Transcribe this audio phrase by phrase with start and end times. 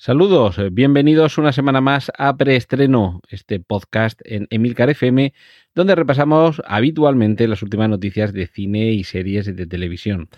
[0.00, 5.34] Saludos, eh, bienvenidos una semana más a Preestreno, este podcast en Emilcar FM,
[5.74, 10.28] donde repasamos habitualmente las últimas noticias de cine y series de televisión.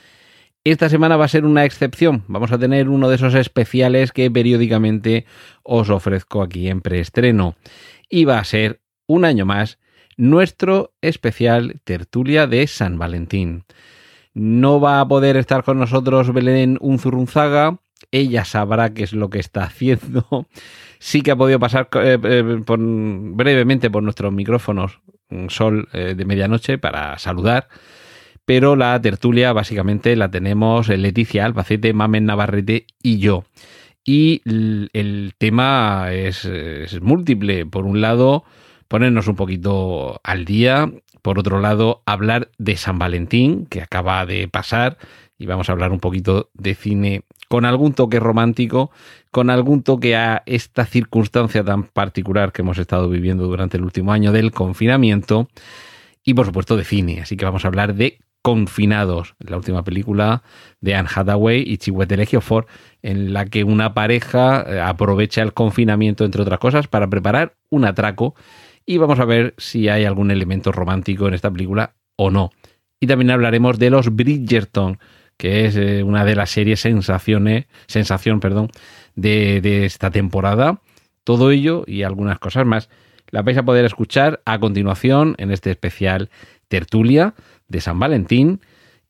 [0.65, 4.31] Esta semana va a ser una excepción, vamos a tener uno de esos especiales que
[4.31, 5.27] periódicamente
[5.62, 7.55] os ofrezco aquí en Preestreno.
[8.09, 9.79] Y va a ser, un año más,
[10.17, 13.65] nuestro especial tertulia de San Valentín.
[14.33, 17.79] No va a poder estar con nosotros Belén Unzurunzaga,
[18.11, 20.47] ella sabrá qué es lo que está haciendo.
[20.99, 25.01] Sí que ha podido pasar eh, eh, brevemente por nuestros micrófonos
[25.49, 27.69] sol eh, de medianoche para saludar,
[28.45, 33.45] pero la tertulia básicamente la tenemos Leticia Albacete, Mamen Navarrete y yo.
[34.05, 37.64] Y el, tema es, es múltiple.
[37.64, 38.45] Por un lado,
[38.89, 40.91] ponernos un poquito al día.
[41.23, 44.98] Por otro lado, hablar de San Valentín, que acaba de pasar,
[45.39, 48.93] y vamos a hablar un poquito de cine con algún toque romántico,
[49.33, 54.12] con algún toque a esta circunstancia tan particular que hemos estado viviendo durante el último
[54.12, 55.48] año del confinamiento
[56.23, 57.20] y por supuesto de cine.
[57.20, 60.45] Así que vamos a hablar de Confinados, la última película
[60.81, 62.67] de Anne Hathaway y Chiwetel Ejiofor,
[63.03, 67.85] en la que una pareja eh, aprovecha el confinamiento, entre otras cosas, para preparar un
[67.85, 68.37] atraco
[68.87, 72.53] y vamos a ver si hay algún elemento romántico en esta película o no.
[73.01, 74.98] Y también hablaremos de los Bridgerton,
[75.41, 78.69] que es eh, una de las series sensaciones, sensación perdón,
[79.16, 80.83] de, esta temporada.
[81.24, 82.91] Todo ello y algunas cosas más
[83.30, 86.28] la vais a poder escuchar a continuación en este especial
[86.68, 87.33] tertulia
[87.68, 88.61] de San Valentín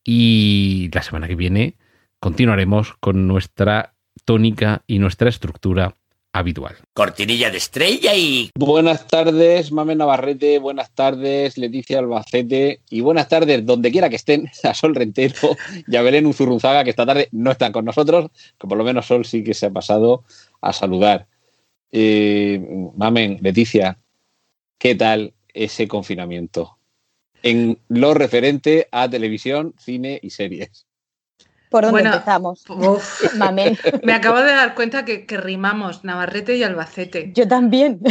[0.05, 1.75] y la semana que viene
[2.21, 5.97] continuaremos con nuestra tónica y nuestra estructura
[6.33, 6.77] habitual.
[6.93, 8.51] Cortinilla de estrella y...
[8.55, 14.51] Buenas tardes, Mame Navarrete, buenas tardes, Leticia Albacete, y buenas tardes, donde quiera que estén,
[14.63, 18.69] a Sol Rentero y a Belén Uzurruzaga, que esta tarde no están con nosotros, que
[18.69, 20.25] por lo menos Sol sí que se ha pasado
[20.61, 21.27] a saludar.
[21.93, 22.61] Eh,
[22.97, 23.99] Mamen, Leticia,
[24.79, 26.77] ¿qué tal ese confinamiento?
[27.43, 30.87] En lo referente a televisión, cine y series.
[31.71, 32.65] ¿Por dónde empezamos?
[34.03, 37.33] Me acabo de dar cuenta que, rimamos Navarrete y Albacete.
[37.35, 38.01] Yo también.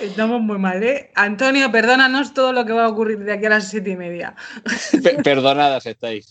[0.00, 1.10] Estamos muy mal, ¿eh?
[1.14, 4.34] Antonio, perdónanos todo lo que va a ocurrir de aquí a las siete y media.
[5.22, 6.28] perdonadas estáis.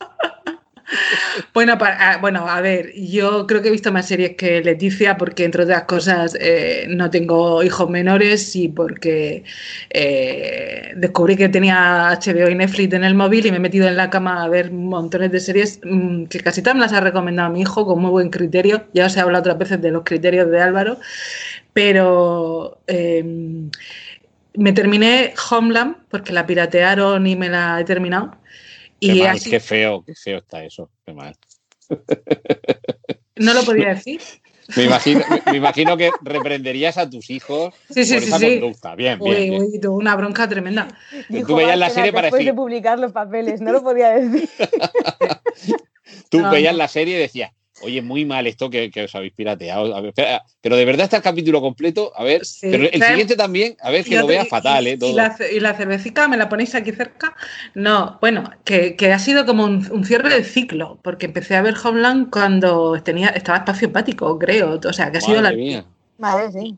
[1.53, 5.43] Bueno, para, bueno, a ver, yo creo que he visto más series que Leticia porque,
[5.45, 9.43] entre otras cosas, eh, no tengo hijos menores y porque
[9.89, 13.97] eh, descubrí que tenía HBO y Netflix en el móvil y me he metido en
[13.97, 17.49] la cama a ver montones de series mm, que casi todas me las ha recomendado
[17.51, 18.85] mi hijo con muy buen criterio.
[18.93, 20.99] Ya os he hablado otras veces de los criterios de Álvaro,
[21.73, 22.79] pero...
[22.87, 23.69] Em,
[24.53, 28.40] me terminé Homeland porque la piratearon y me la he terminado
[29.01, 29.19] y
[29.49, 30.91] qué, feo, qué feo está eso.
[31.03, 31.35] Qué mal.
[33.35, 34.21] ¿No lo podía decir?
[34.77, 38.95] Me imagino, me, imagino que reprenderías a tus hijos sí, sí, por esa sí, conducta.
[38.95, 39.61] Bien, bien.
[39.61, 40.87] Uy, tuvo una bronca tremenda.
[41.45, 42.45] tú veías la serie para decir.
[42.45, 44.47] de publicar los papeles, no lo podía decir.
[46.29, 47.51] tú veías la serie y decías,
[47.83, 49.93] Oye, muy mal esto que, os habéis pirateado.
[50.61, 52.11] pero de verdad está el capítulo completo.
[52.15, 54.97] A ver, pero el siguiente también, a ver que lo vea fatal, ¿eh?
[55.01, 57.35] Y, la, y, cervecita, ¿me la ponéis aquí cerca?
[57.73, 62.29] No, bueno, que, ha sido como un, cierre del ciclo, porque empecé a ver Homeland
[62.29, 64.79] cuando tenía, estaba espacio empático, creo.
[64.83, 65.51] O sea, que ha sido la.
[65.51, 65.85] Mía.
[66.17, 66.77] Vale, sí.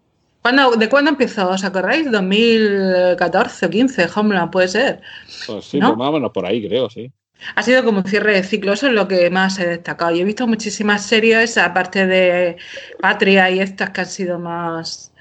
[0.78, 1.50] ¿De cuándo empezó?
[1.50, 2.08] ¿Os acordáis?
[2.08, 4.08] ¿2014 o 15?
[4.14, 5.02] Homeland, puede ser.
[5.48, 7.12] Pues sí, pues más o menos por ahí, creo, sí.
[7.56, 10.14] Ha sido como un cierre de ciclo, eso es lo que más he destacado.
[10.14, 12.58] Y he visto muchísimas series, aparte de
[13.00, 15.14] Patria y estas que han sido más,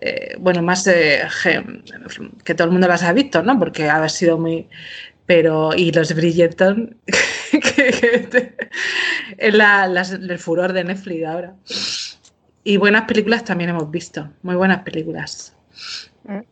[0.00, 1.22] eh, bueno, más eh,
[2.44, 3.58] que todo el mundo las ha visto, ¿no?
[3.58, 4.68] Porque ha sido muy...
[5.24, 8.28] Pero, y los Bridgerton, que,
[9.38, 11.54] es la, el furor de Netflix ahora.
[12.64, 15.56] Y buenas películas también hemos visto, muy buenas películas.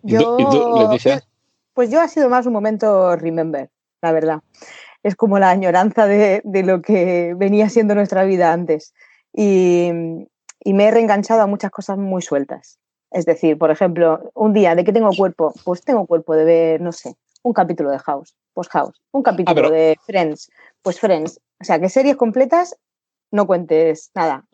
[0.03, 0.37] Yo,
[1.75, 3.71] pues yo ha sido más un momento remember,
[4.03, 4.41] la verdad
[5.03, 8.95] es como la añoranza de, lo que venía siendo nuestra vida antes.
[9.33, 9.91] Y,
[10.65, 12.79] me he reenganchado a muchas cosas muy sueltas.
[13.11, 15.53] Es decir, por ejemplo, un día, ¿de qué tengo cuerpo?
[15.65, 19.69] Pues tengo cuerpo de ver, no sé, un capítulo de House, pues House, un capítulo
[19.69, 20.51] ah, de Friends,
[20.83, 21.41] pues Friends.
[21.61, 22.77] O sea, que series completas
[23.33, 24.45] no cuentes nada.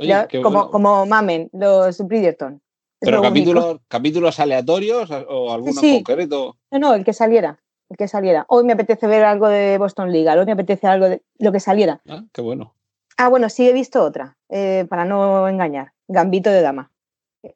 [0.42, 2.62] como, como Mamen, los Bridgerton.
[3.00, 6.56] ¿Pero capítulos, capítulos aleatorios o alguno concreto?
[6.70, 7.60] No, no, el que saliera.
[7.96, 8.44] Que saliera.
[8.48, 11.60] Hoy me apetece ver algo de Boston Legal, hoy me apetece algo de lo que
[11.60, 12.00] saliera.
[12.08, 12.74] Ah, qué bueno.
[13.16, 15.92] Ah, bueno, sí he visto otra, eh, para no engañar.
[16.08, 16.90] Gambito de Dama.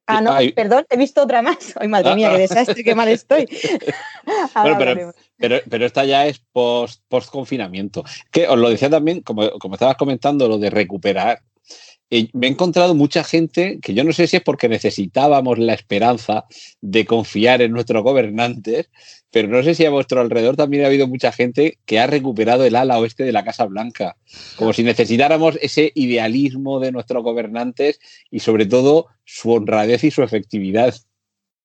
[0.06, 1.74] Ah, no, perdón, he visto otra más.
[1.80, 3.46] Ay, madre mía, qué desastre, qué mal estoy.
[4.54, 8.04] bueno, pero, pero, esta ya es post, post confinamiento.
[8.30, 11.42] Que os lo decía también, como, como estabas comentando, lo de recuperar
[12.32, 16.44] me he encontrado mucha gente que yo no sé si es porque necesitábamos la esperanza
[16.80, 18.90] de confiar en nuestros gobernantes,
[19.30, 22.64] pero no sé si a vuestro alrededor también ha habido mucha gente que ha recuperado
[22.64, 24.16] el ala oeste de la Casa Blanca,
[24.56, 30.24] como si necesitáramos ese idealismo de nuestros gobernantes y sobre todo su honradez y su
[30.24, 30.94] efectividad.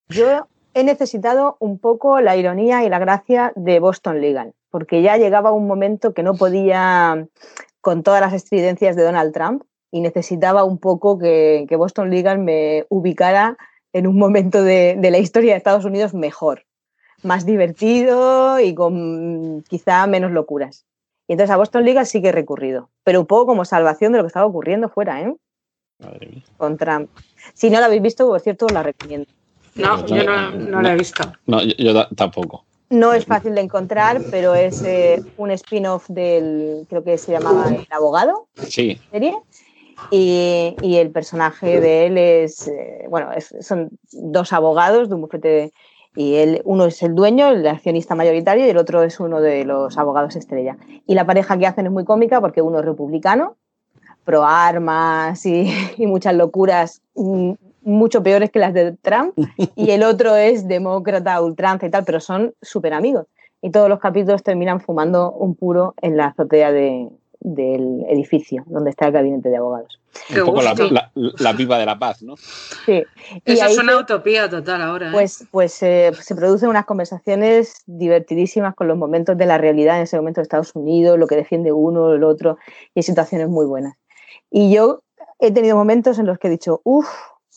[0.09, 5.18] Yo he necesitado un poco la ironía y la gracia de Boston Legal, porque ya
[5.18, 7.27] llegaba un momento que no podía
[7.81, 9.63] con todas las estridencias de Donald Trump
[9.95, 13.57] y necesitaba un poco que, Boston Legal me ubicara
[13.94, 16.65] en un momento de, la historia de Estados Unidos mejor,
[17.24, 20.86] más divertido y con quizá menos locuras.
[21.30, 24.18] Y entonces a Boston Legal sí que he recurrido, pero un poco como salvación de
[24.18, 25.33] lo que estaba ocurriendo fuera, ¿eh?
[26.00, 26.44] Madre mía.
[26.57, 27.09] Con Trump.
[27.53, 29.27] Si no la habéis visto, por cierto, os la recomiendo.
[29.75, 31.24] No, yo no, la he visto.
[31.45, 32.65] No, yo, tampoco.
[32.89, 37.69] No es fácil de encontrar, pero es eh, un spin-off del, creo que se llamaba
[37.69, 38.50] El Abogado.
[38.68, 39.00] Sí.
[39.09, 39.36] Serie
[40.12, 43.30] y, el personaje de él es, eh, bueno,
[43.62, 45.71] son dos abogados de un bufete
[46.15, 49.65] y él, uno es el dueño, el accionista mayoritario, y el otro es uno de
[49.65, 50.77] los abogados estrella.
[51.06, 53.57] Y la pareja que hacen es muy cómica porque uno es republicano,
[54.24, 57.51] pro armas y, y muchas locuras mm,
[57.81, 59.33] mucho peores que las de Trump,
[59.75, 63.27] y el otro es demócrata, ultranza y tal, pero son súper amigos.
[63.62, 67.09] Y todos los capítulos terminan fumando un puro en la azotea de,
[67.45, 70.00] del edificio donde está el gabinete de abogados.
[70.31, 72.36] Un poco la, la, viva de la paz, ¿no?
[72.38, 73.03] Sí.
[73.44, 75.09] Eso es una utopía total ahora.
[75.09, 75.12] ¿eh?
[75.12, 80.03] Pues, pues eh, se producen unas conversaciones divertidísimas con los momentos de la realidad en
[80.03, 82.57] ese momento de Estados Unidos, lo que defiende uno, el otro,
[82.95, 83.95] y hay situaciones muy buenas.
[84.50, 85.03] Y yo
[85.39, 87.07] he tenido momentos en los que he dicho, uff,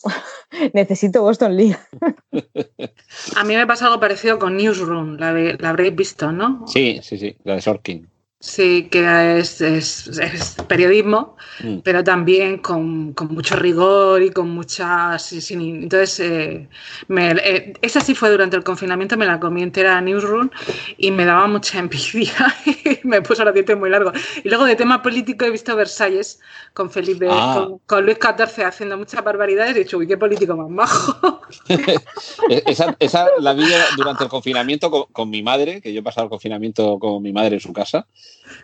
[0.73, 1.77] necesito Boston League.
[3.37, 6.67] A mí me pasa algo parecido con Newsroom, la, la habréis visto, ¿no?
[6.67, 8.07] Sí, sí, sí, la de Sorkin.
[8.41, 11.79] Sí, que es, es, periodismo, mm.
[11.79, 15.23] pero también con, con, mucho rigor y con muchas...
[15.23, 16.69] Sin, entonces, eh,
[17.09, 20.49] eh, esa sí fue durante el confinamiento, me la comí entera Newsroom
[20.97, 24.13] y me daba mucha envidia y me puso los dientes muy largos.
[24.41, 26.39] Y luego de tema político he visto Versalles
[26.73, 27.67] con Felipe, ah.
[27.87, 31.41] con, Luis XIV haciendo muchas barbaridades y he dicho, uy, qué político más bajo.
[32.47, 33.65] esa, esa, la vi
[33.97, 37.33] durante el confinamiento con, con mi madre, que yo he pasado el confinamiento con mi
[37.33, 38.07] madre en su casa.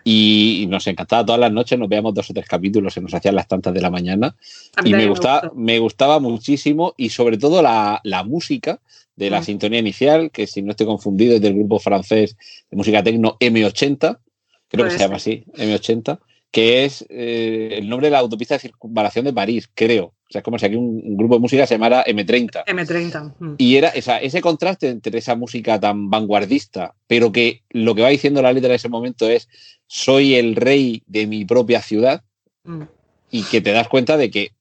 [0.04, 3.36] Y, nos encantaba todas las noches, nos veíamos dos o tres capítulos, se nos hacían
[3.36, 4.36] las tantas de la mañana.
[4.84, 8.80] Y me gustaba, me, gustaba muchísimo y sobre todo la, música
[9.16, 9.44] de la mm.
[9.44, 12.36] sintonía inicial, que si no estoy confundido es del grupo francés
[12.70, 14.20] de música tecno M80,
[14.68, 16.20] creo que se llama así, M80,
[16.52, 20.15] que es eh, el nombre de la autopista de circunvalación de París, creo.
[20.28, 22.66] O sea, es como si aquí un, grupo de música se llamara M30.
[22.66, 23.36] M30.
[23.40, 23.56] Mm.
[23.58, 28.42] Y era ese contraste entre esa música tan vanguardista, pero que lo que va diciendo
[28.42, 29.48] la letra en ese momento es
[29.88, 32.24] soy el rey de mi propia ciudad,
[32.64, 32.84] mm.
[33.30, 34.52] y que te das cuenta de que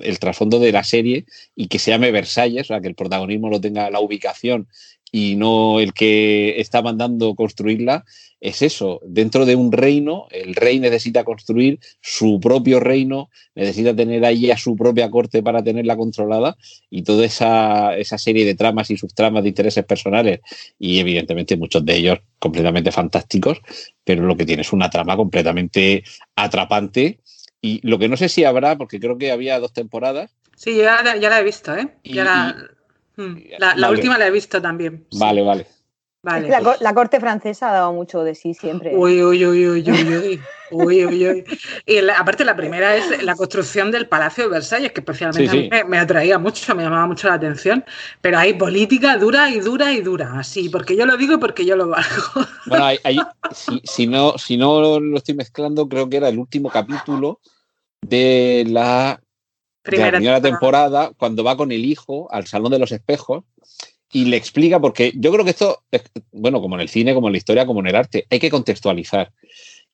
[0.00, 3.50] el trasfondo de la serie y que se llame Versalles, o sea, que el protagonismo
[3.50, 4.68] lo tenga la ubicación
[5.12, 8.04] y no el que está mandando construirla,
[8.40, 9.00] es eso.
[9.04, 14.56] Dentro de un reino, el rey necesita construir su propio reino, necesita tener ahí a
[14.56, 16.56] su propia corte para tenerla controlada
[16.88, 20.40] y toda esa, esa serie de tramas y subtramas de intereses personales
[20.78, 23.60] y evidentemente muchos de ellos completamente fantásticos,
[24.04, 26.02] pero lo que tiene es una trama completamente
[26.34, 27.20] atrapante
[27.60, 30.30] y lo que no sé si habrá, porque creo que había dos temporadas.
[30.56, 31.88] Sí, ya, la he visto, ¿eh?
[32.04, 32.24] Ya.
[32.24, 32.70] La,
[33.90, 35.06] última la he visto también.
[35.12, 35.66] Vale, vale.
[36.22, 38.94] La, corte francesa ha dado mucho de sí siempre.
[38.94, 41.44] Uy, uy, uy, uy, uy, uy, uy, uy.
[41.86, 46.38] Y aparte la primera es la construcción del Palacio de Versalles, que especialmente Me, atraía
[46.38, 47.86] mucho, me llamaba mucho la atención.
[48.20, 51.64] Pero hay política dura y dura y dura, así, porque yo lo digo y porque
[51.64, 52.10] yo lo valgo.
[52.66, 52.86] Bueno,
[53.84, 57.40] si, no, si no lo estoy mezclando, creo que era el último capítulo
[58.02, 59.18] de la
[59.82, 61.12] primera, temporada.
[61.16, 63.44] cuando va con el hijo al Salón de los Espejos
[64.12, 65.82] y le explica, porque yo creo que esto,
[66.32, 68.50] bueno, como en el cine, como en la historia, como en el arte, hay que
[68.50, 69.32] contextualizar.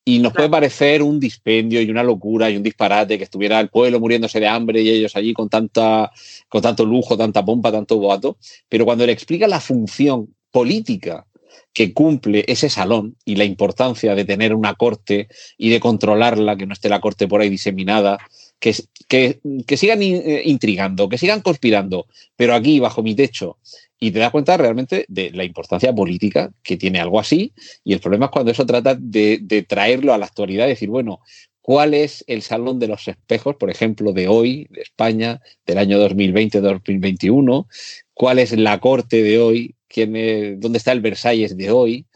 [0.09, 3.69] Y nos puede parecer un dispendio y una locura y un disparate que estuviera el
[3.69, 6.13] pueblo muriéndose de hambre y ellos allí con, tanta,
[6.49, 8.39] con tanto lujo, tanta pompa, tanto boato.
[8.69, 11.27] Pero cuando le explica la función política
[11.73, 15.29] que cumple ese salón y la importancia de tener una corte
[15.59, 18.19] y de controlarla, que no esté la corte por ahí diseminada,
[18.59, 18.75] que,
[19.09, 23.59] que, sigan eh, intrigando, que sigan conspirando, pero aquí, bajo mi techo,
[23.99, 27.53] y te das cuenta realmente de la importancia política que tiene algo así
[27.85, 31.21] y el problema es cuando eso trata de, traerlo a la actualidad decir, bueno,
[31.63, 35.99] ¿cuál es el salón de los espejos, por ejemplo, de hoy, de España, del año
[36.07, 37.67] 2020-2021?
[38.13, 39.75] ¿Cuál es la corte de hoy?
[39.89, 42.07] ¿Quién es, ¿Dónde está el Versalles de hoy?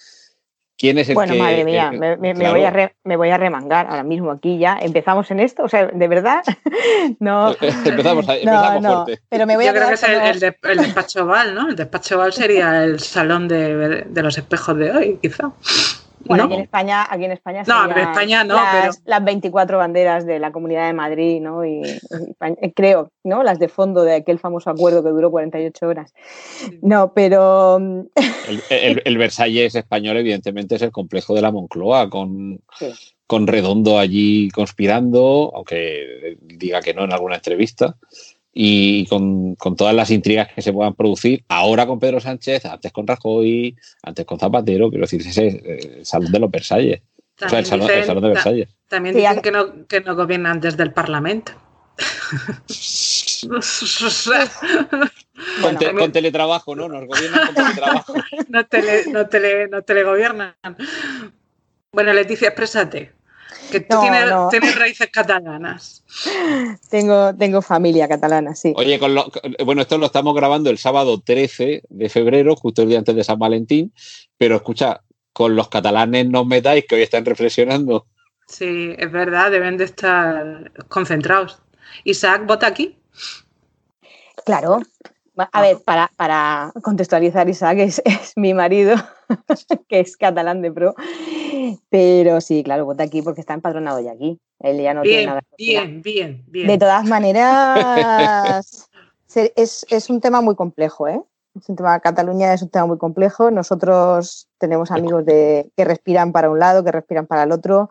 [0.80, 2.54] ¿Quién es el bueno, que, madre mía, eh, me, me- me claro.
[2.54, 4.78] voy a re- me voy a remangar ahora mismo aquí ya.
[4.80, 5.62] ¿Empezamos en esto?
[5.64, 6.42] O sea, ¿de verdad?
[7.20, 7.54] no.
[7.60, 9.22] empezamos, a- No, empezamos no, fuerte.
[9.28, 11.68] pero me voy Yo a creo que es el, el de- el despacho Oval, ¿no?
[11.68, 15.52] El despacho Oval sería el salón de, de los espejos de hoy, quizá.
[16.30, 16.46] Bueno, ¿No?
[16.46, 20.24] aquí en España, aquí en España No, en España no, las, pero- las 24 banderas
[20.24, 21.64] de la Comunidad de Madrid, ¿no?
[21.66, 23.42] Y, eh, creo, ¿no?
[23.42, 26.14] Las de fondo de aquel famoso acuerdo que duró 48 horas.
[26.82, 28.00] No, pero mm,
[28.48, 32.92] El, el- el Versalles español, evidentemente, es el complejo de la Moncloa, con, Sí.
[33.26, 37.96] con Redondo allí conspirando, aunque diga que no en alguna entrevista,
[38.52, 42.90] y con, con todas las intrigas que se puedan producir, ahora con Pedro Sánchez, antes
[42.92, 45.54] con Rajoy, antes con Zapatero, quiero decir, ese es
[45.96, 47.00] el salón de los Versalles.
[47.42, 48.68] O sea, el También el dicen- salón de ta- Versalles.
[48.88, 51.52] También Sí, dicen hace- que no, que no gobiernan desde el Parlamento.
[55.62, 56.88] Con, te- también- con teletrabajo, ¿no?
[56.88, 58.14] Nos gobiernan con teletrabajo.
[58.48, 60.54] no, tele, no, tele, no telegobiernan.
[61.92, 63.12] Bueno, Leticia, exprésate.
[63.70, 64.48] Que tú No, tienes, no.
[64.48, 66.04] tienes raíces catalanas.
[66.90, 68.72] tengo, tengo familia catalana, sí.
[68.76, 72.82] Oye, con lo- con- bueno, esto lo estamos grabando el sábado 13 de febrero, justo
[72.82, 73.92] el día antes de San Valentín,
[74.36, 75.02] pero escucha,
[75.32, 78.06] con los catalanes no os metáis, que hoy están reflexionando.
[78.48, 81.58] Sí, es verdad, deben de estar concentrados.
[82.04, 82.98] Isaac, vota aquí.
[84.44, 84.80] Claro.
[85.52, 88.96] A ver, para, para contextualizar, Isaac es, es mi marido,
[89.88, 90.94] que es catalán de pro.
[91.90, 94.38] Pero sí, claro, vota aquí porque está empadronado ya aquí.
[94.60, 95.86] Él ya no tiene Bien, nada que opinar.
[95.86, 96.66] bien, bien, bien.
[96.66, 98.88] De todas maneras,
[99.56, 101.20] es, es un tema muy complejo, ¿eh?
[101.58, 103.50] Es un tema, Cataluña es un tema muy complejo.
[103.50, 107.90] Nosotros tenemos amigos de, que respiran para un lado, que respiran para el otro.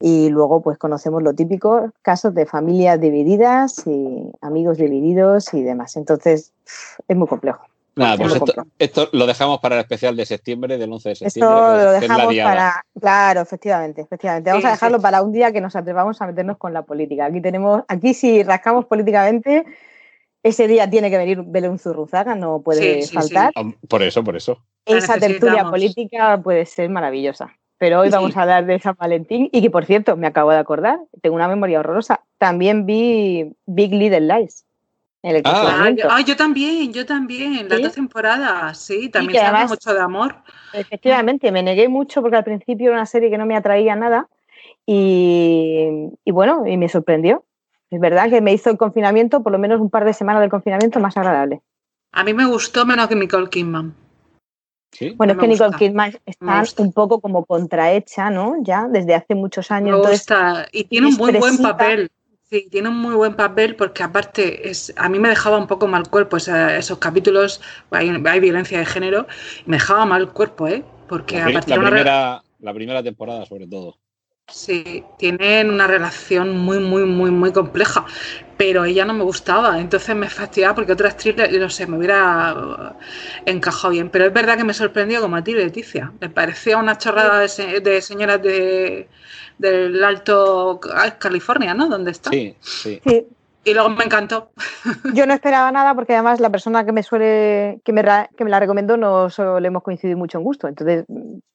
[0.00, 5.96] Y luego, pues conocemos lo típico, casos de familias divididas y amigos divididos y demás.
[5.96, 6.52] Entonces,
[7.08, 7.64] es muy complejo.
[7.96, 11.24] Nada, pues esto, esto lo dejamos para el especial de septiembre, del 11 de Esto
[11.30, 11.56] septiembre.
[11.56, 12.84] que- lo es dejamos para.
[13.00, 14.50] Claro, efectivamente, efectivamente.
[14.50, 15.02] Vamos Sí, a dejarlo sí.
[15.02, 17.26] para un día que nos atrevamos a meternos con la política.
[17.26, 19.64] Aquí tenemos, aquí si rascamos políticamente,
[20.44, 23.52] ese día tiene que venir Belén Zurruzaga, no puede Sí, sí, faltar.
[23.88, 24.62] Por eso, por eso.
[24.84, 27.50] Esa tertulia política puede ser maravillosa.
[27.78, 28.14] Pero hoy Sí.
[28.14, 31.36] vamos a hablar de San Valentín y que, por cierto, me acabo de acordar, tengo
[31.36, 32.24] una memoria horrorosa.
[32.36, 34.64] También vi Big Little Lies.
[35.22, 35.84] En el Ah.
[35.86, 37.68] Ah, yo, ah, yo también, yo también.
[37.68, 37.82] Las ¿Sí?
[37.84, 40.36] dos temporadas, sí, también que se habla además- mucho de amor.
[40.72, 44.28] Efectivamente, me negué mucho porque al principio era una serie que no me atraía nada
[44.86, 47.44] y, y bueno, y me sorprendió.
[47.90, 50.50] Es verdad que me hizo el confinamiento, por lo menos un par de semanas del
[50.50, 51.62] confinamiento, más agradable.
[52.12, 53.94] A mí me gustó menos que Nicole Kidman.
[54.90, 55.10] ¿Sí?
[55.16, 58.56] Bueno, es que Nicole gusta, Kidman está un poco como contrahecha, ¿no?
[58.62, 59.96] Ya desde hace muchos Me años.
[59.98, 60.26] Entonces.
[60.72, 62.10] Y tiene un muy buen papel.
[62.50, 65.86] Sí, tiene un muy buen papel porque aparte es, a mí me dejaba un poco
[65.86, 69.26] mal cuerpo esa- esos capítulos, hay, hay violencia de género,
[69.66, 70.82] me dejaba mal cuerpo, ¿eh?
[71.08, 73.98] Porque La, a partir la de una la primera temporada, sobre todo.
[74.50, 78.06] Sí, tienen una relación muy, muy, muy, muy compleja,
[78.56, 82.96] pero ella no me gustaba, entonces me fastidiaba porque otra actriz, no sé, me hubiera
[83.44, 84.08] encajado bien.
[84.08, 86.12] Pero es verdad que me sorprendió como a ti, Leticia.
[86.20, 89.08] Me parecía una chorrada de, se- de señoras de,
[89.58, 90.80] del Alto
[91.18, 91.86] California, ¿no?
[91.88, 92.30] Donde está.
[92.30, 93.00] Sí, sí.
[93.06, 93.26] sí,
[93.68, 94.50] Y luego me encantó.
[95.14, 98.44] yo no esperaba nada porque además la persona que me suele, que me, ra- que
[98.44, 100.68] me la recomendó no solemos coincidir mucho en gusto.
[100.68, 101.04] Entonces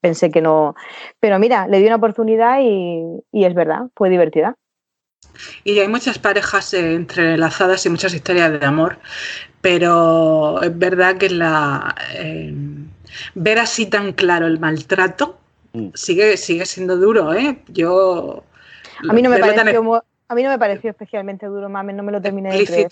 [0.02, 0.76] pensé que no.
[1.20, 4.56] Pero mira, le di una oportunidad y, y es verdad, fue divertida.
[5.64, 8.98] Y hay muchas parejas eh, entrelazadas y muchas historias de amor,
[9.62, 12.54] pero es verdad que la eh,
[13.36, 15.40] ver así tan claro el maltrato
[15.76, 15.88] Mm.
[15.96, 17.58] sigue, sigue siendo duro, ¿eh?
[17.68, 18.44] Yo
[19.10, 22.12] A mí no me pareció, a mí no me pareció especialmente duro, mames, no me
[22.12, 22.90] lo terminé de creer.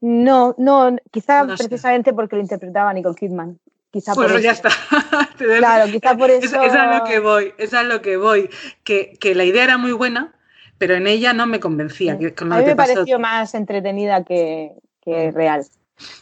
[0.00, 1.68] No, no, quizá No sé.
[1.68, 3.58] precisamente porque lo interpretaba Nicole Kidman.
[3.90, 4.44] Quizá por Bueno, eso.
[4.44, 4.68] ya está.
[5.58, 6.62] Claro, quizá por Es- eso.
[6.62, 8.48] Es, a lo que voy, es a lo que voy.
[8.84, 10.34] Que, que la idea era muy buena,
[10.78, 12.18] pero en ella no me convencía.
[12.18, 12.94] que- con lo A mí que me pasó.
[12.94, 15.64] pareció más entretenida que, que real.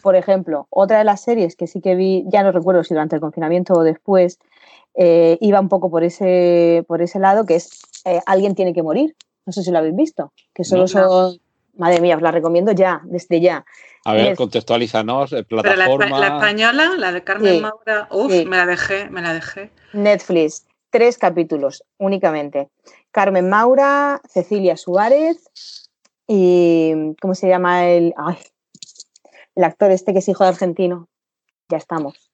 [0.02, 3.14] Por ejemplo, otra de las series que sí que vi, ya no recuerdo si durante
[3.16, 4.38] el confinamiento o después,
[4.94, 7.70] eh, iba un poco por ese, por ese lado, que es
[8.04, 9.14] eh, Alguien tiene que morir.
[9.48, 10.30] No sé si lo habéis visto.
[10.54, 10.88] Que solo No.
[10.88, 11.40] son.
[11.78, 13.64] Madre mía, os la recomiendo ya, desde ya.
[14.04, 16.18] A ver, Es- contextualízanos, eh, Pero la, plataforma.
[16.18, 18.44] la española, la de Carmen Sí, Maura, uff, sí.
[18.46, 19.70] me la dejé, me la dejé.
[19.94, 22.68] Netflix, tres capítulos únicamente.
[23.10, 25.38] Carmen Maura, Cecilia Suárez
[26.26, 28.36] y ¿cómo se llama el, ay,
[29.54, 31.08] el actor este que es hijo de argentino?
[31.70, 32.30] ya estamos.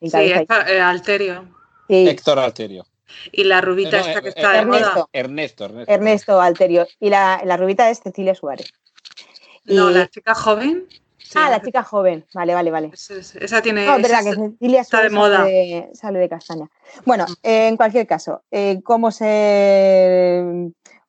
[0.00, 0.46] Sí, eh,
[0.80, 1.48] Alterio.
[1.88, 2.86] Héctor Alterio.
[3.32, 5.06] Y la rubita esta que está de moda.
[5.12, 5.92] Ernesto, Ernesto.
[5.92, 6.86] Ernesto Alterio.
[7.00, 8.72] Y la, la rubita es Cecilia Suárez.
[9.64, 10.86] No, la chica joven.
[11.34, 12.24] ah, la chica joven.
[12.34, 12.90] Vale, vale, vale.
[12.92, 13.86] Esa, tiene.
[13.86, 15.46] No, verdad, que Cecilia está de moda.
[15.94, 16.68] Sale, de castaña.
[17.04, 20.44] Bueno, en cualquier caso, eh, ¿cómo ser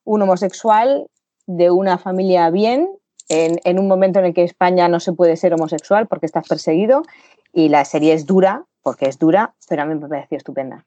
[0.04, 1.08] un homosexual
[1.48, 2.90] de una familia bien
[3.28, 6.48] en, en, un momento en el que España no se puede ser homosexual porque estás
[6.48, 7.04] perseguido?
[7.52, 10.86] Y la serie es dura, porque es dura, pero a mí me pareció estupenda.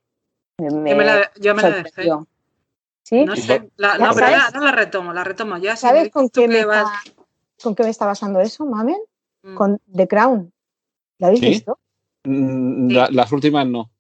[0.59, 2.11] Yo me la, yo me la dejé.
[3.05, 3.25] ¿Sí?
[3.25, 5.77] No sé, la, no, pero ya, no la retomo, la retomo ya.
[5.77, 6.87] ¿Sabes con qué, me vas...
[7.62, 8.99] con qué me está basando eso, Mamen?
[9.43, 9.55] Mm.
[9.55, 10.53] Con The Crown.
[11.19, 11.79] ¿La habéis visto?
[12.25, 13.91] Mm, las últimas no.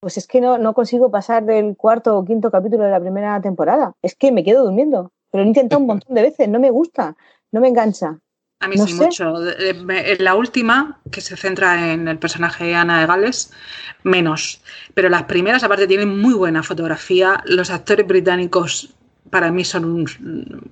[0.00, 3.40] Pues es que no, no consigo pasar del cuarto o quinto capítulo de la primera
[3.40, 3.94] temporada.
[4.00, 5.12] Es que me quedo durmiendo.
[5.30, 7.16] Pero lo he intentado un montón de veces, no me gusta,
[7.52, 8.20] no me engancha.
[8.64, 9.34] A mí sí mucho.
[9.58, 13.52] En la última, que se centra en el personaje de Ana de Gales,
[14.02, 14.62] menos.
[14.94, 17.42] Pero las primeras, aparte, tienen muy buena fotografía.
[17.46, 18.94] Los actores británicos
[19.34, 20.06] para mí son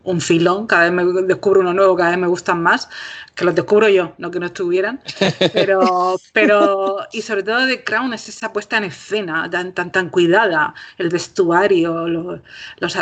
[0.04, 2.88] un, filón, cada vez me descubro uno nuevo, cada vez me gustan más,
[3.34, 5.00] que los descubro yo, no que no estuvieran,
[5.52, 10.10] pero, pero y sobre todo de Crown es esa puesta en escena tan, tan, tan
[10.10, 12.40] cuidada, el vestuario, los,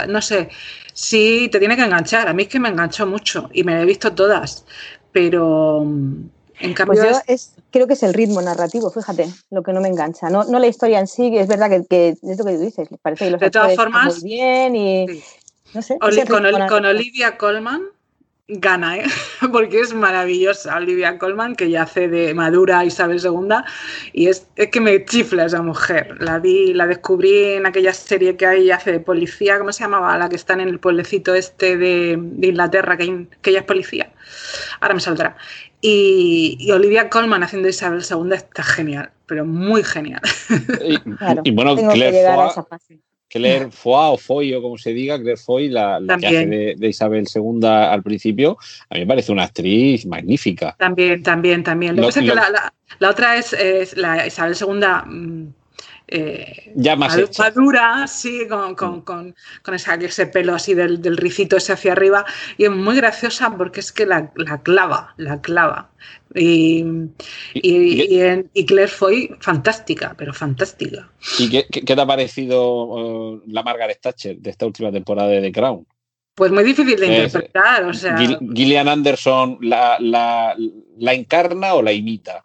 [0.08, 0.48] no sé,
[0.94, 3.84] sí te tiene que enganchar, a mí es que me enganchó mucho y me he
[3.84, 4.64] visto todas,
[5.12, 5.82] pero
[6.60, 7.02] en cambio...
[7.02, 10.44] Pues es, creo que es el ritmo narrativo, fíjate, lo que no me engancha, no,
[10.44, 13.30] no la historia en sí, es verdad que, que es lo que dices, parece que
[13.30, 15.22] los de todas formas, muy bien y
[16.68, 17.82] con, Olivia Colman
[18.50, 19.04] gana, ¿eh?
[19.52, 23.56] porque es maravillosa Olivia Colman, que ya hace de Madura Isabel II,
[24.12, 26.16] y es, que me chifla esa mujer.
[26.20, 30.18] La vi, la descubrí en aquella serie que hay hace de policía, ¿cómo se llamaba?
[30.18, 32.12] La que están en el pueblecito este de,
[32.42, 34.10] Inglaterra, que, que, ella es policía.
[34.80, 35.36] Ahora me saldrá.
[35.80, 40.20] Y, Olivia Colman haciendo Isabel II está genial, pero muy genial.
[41.44, 43.00] Y, bueno, Claire que
[43.38, 47.26] leer Foy o Foy o como se diga, Claire Foy, la, que hace de, Isabel
[47.32, 50.74] II al principio, a mí me parece una actriz magnífica.
[50.78, 51.96] También, también, también.
[51.96, 52.34] Lo, que pasa es que
[52.98, 55.52] la, otra es, la Isabel II.
[56.10, 61.16] Mm, eh, ya más madura, sí, con, con, con, con ese pelo así del, del,
[61.16, 62.24] ricito ese hacia arriba.
[62.58, 65.90] Y es muy graciosa porque es que la, la clava, la clava.
[66.34, 66.84] Y,
[67.54, 71.10] y, Claire fue fantástica, pero fantástica.
[71.38, 75.40] ¿Y qué, qué te ha parecido uh, la Margaret Thatcher de esta última temporada de
[75.40, 75.86] The Crown?
[76.34, 77.84] Pues muy difícil de interpretar.
[77.84, 78.16] O sea...
[78.16, 80.56] Gillian Anderson la, la,
[80.98, 82.44] la, encarna o la imita?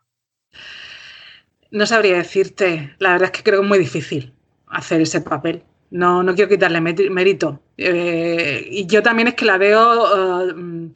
[1.71, 2.95] No sabría decirte.
[2.99, 4.33] La verdad es que creo que es muy difícil
[4.67, 5.63] hacer ese papel.
[5.91, 7.61] No, no quiero quitarle mérito.
[7.77, 10.91] Eh, y yo también es que la veo, uh,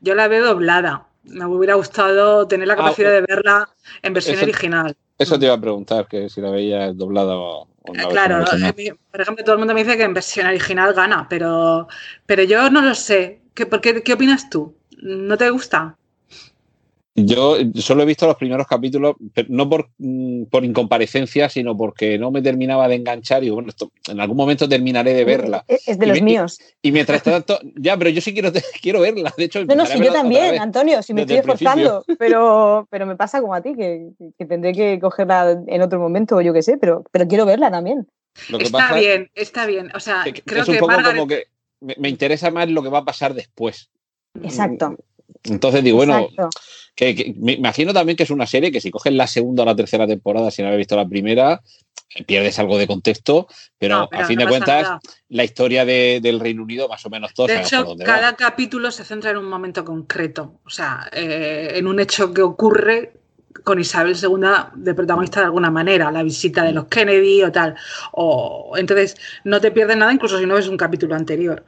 [0.00, 3.68] yo la veo doblada me hubiera gustado tener la ah, capacidad de verla
[4.02, 4.96] en versión original.
[5.18, 8.08] Eso te iba a preguntar, que si la veía doblada o, no.
[8.08, 8.44] Claro,
[9.10, 11.88] por ejemplo, todo el mundo me dice que en versión original gana, pero,
[12.26, 13.40] pero yo no lo sé.
[13.54, 14.74] ¿Qué, por qué, ¿Qué opinas tú?
[15.02, 15.96] ¿No te gusta?
[17.26, 19.16] Yo solo he visto los primeros capítulos,
[19.48, 23.90] no por, mm, por, incomparecencia, sino porque no me terminaba de enganchar y bueno, esto,
[24.08, 25.64] en algún momento terminaré de verla.
[25.66, 26.60] Es de los míos.
[26.82, 28.52] Y, mientras tanto, ya, pero yo sí quiero,
[28.82, 29.32] quiero verla.
[29.36, 33.16] De hecho, no, no, sí, yo también, Antonio, si me estoy esforzando, pero, pero me
[33.16, 36.62] pasa como a ti, que, que, tendré que cogerla en otro momento o yo qué
[36.62, 38.06] sé, pero, pero quiero verla también.
[38.58, 39.90] está bien, está bien.
[39.94, 41.46] O sea, creo es un poco como que
[41.80, 43.90] me, me interesa más lo que va a pasar después.
[44.42, 44.96] Exacto.
[45.44, 46.28] Entonces digo, bueno,
[46.94, 49.76] que, me imagino también que es una serie que si coges la segunda o la
[49.76, 51.60] tercera temporada sin haber visto la primera,
[52.26, 53.46] pierdes algo de contexto,
[53.78, 54.98] pero, a fin de cuentas
[55.28, 57.46] la historia del Reino Unido más o menos todo.
[57.46, 62.00] De hecho, cada capítulo se centra en un momento concreto, o sea, eh, en un
[62.00, 63.12] hecho que ocurre
[63.64, 67.74] con Isabel II de protagonista de alguna manera, la visita de los Kennedy o tal.
[68.12, 71.64] O, entonces, no te pierdes nada incluso si no ves un capítulo anterior.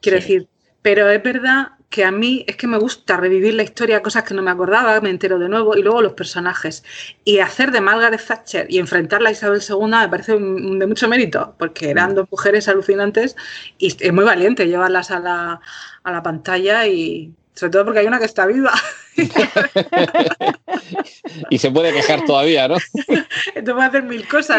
[0.00, 0.48] Quiero decir,
[0.86, 4.34] pero es verdad que a mí es que me gusta revivir la historia, cosas que
[4.34, 6.84] no me acordaba, me entero de nuevo, y luego los personajes.
[7.24, 11.56] Y hacer de Margaret Thatcher y enfrentarla a Isabel II me parece de mucho mérito,
[11.58, 13.34] porque eran dos mujeres alucinantes
[13.78, 15.60] y es muy valiente llevarlas a la,
[16.04, 18.72] a la pantalla y, sobre todo porque hay una que está viva.
[21.50, 22.76] y se puede quejar todavía, ¿no?
[23.54, 24.58] Entonces puede hacer mil cosas.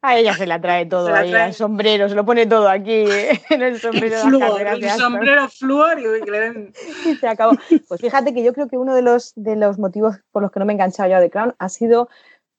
[0.00, 3.04] a ella se la trae todo, ahí, el sombrero, se lo pone todo aquí
[3.50, 4.16] en el sombrero.
[4.16, 7.52] el sombrero flúor y, se acabó.
[7.86, 10.58] Pues fíjate que yo creo que uno de los, de los motivos por los que
[10.58, 12.08] no me he enganchado ya de Crown ha sido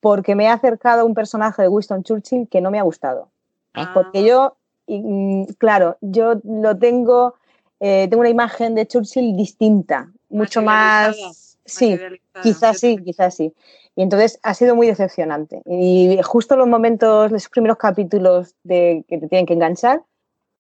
[0.02, 3.30] porque me he acercado a un personaje de Winston Churchill que no me ha gustado.
[3.74, 3.90] Ah.
[3.94, 7.36] Porque yo, mm, claro, yo lo tengo
[7.82, 11.18] eh, tengo una imagen de Churchill distinta, mucho más,
[11.66, 11.98] Sí,
[12.42, 13.54] quizás sí, quizás sí.
[13.96, 15.62] Y entonces ha sido muy decepcionante.
[15.66, 20.04] Y justo los momentos, los primeros capítulos de que te tienen que enganchar,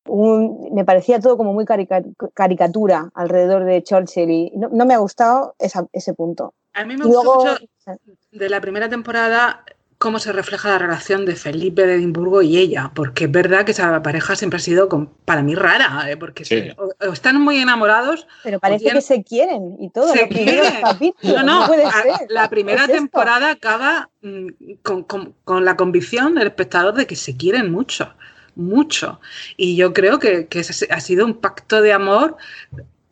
[0.06, 1.66] me parecía todo como muy
[2.34, 6.54] caricatura alrededor de Churchill y no, me ha gustado ese punto.
[6.74, 7.58] A mí me gustó mucho
[8.32, 9.64] de la primera temporada
[10.02, 13.72] cómo se refleja la relación de Felipe de Edimburgo y ella, porque es verdad que
[13.72, 14.90] esa pareja siempre ha sido
[15.26, 16.18] para mí rara, ¿eh?
[16.18, 16.42] porque
[17.00, 18.26] están muy enamorados.
[18.44, 20.12] Pero parece que se quieren y todo.
[20.12, 20.74] Se quieren.
[21.22, 21.68] No, no,
[22.30, 24.48] la primera temporada acaba mm,
[24.82, 28.12] con, la convicción del espectador de que se quieren mucho
[28.54, 29.22] mucho.
[29.56, 32.36] Y yo creo que, que, ha sido un pacto de amor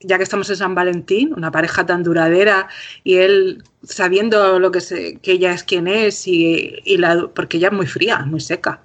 [0.02, 2.68] ya que estamos en San Valentín, una pareja tan duradera
[3.04, 7.74] y él sabiendo lo que, que ella es quien es y, la, porque ella es
[7.74, 8.82] muy fría, muy seca.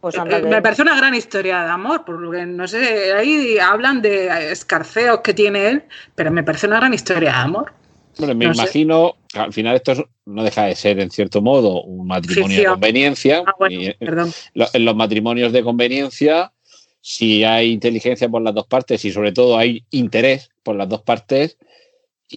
[0.00, 4.00] Pues eh, eh, me parece una gran historia de amor, porque no sé, ahí hablan
[4.00, 5.82] de escarceos que tiene él,
[6.14, 7.72] pero me parece una gran historia de amor.
[8.18, 12.60] Bueno, me imagino, al final esto no deja de ser, en cierto modo, un matrimonio
[12.60, 13.44] de conveniencia.
[13.46, 13.54] Ah,
[13.98, 14.32] perdón.
[14.54, 16.52] En los matrimonios de conveniencia,
[17.00, 21.02] si hay inteligencia por las dos partes y sobre todo hay interés por las dos
[21.02, 21.58] partes,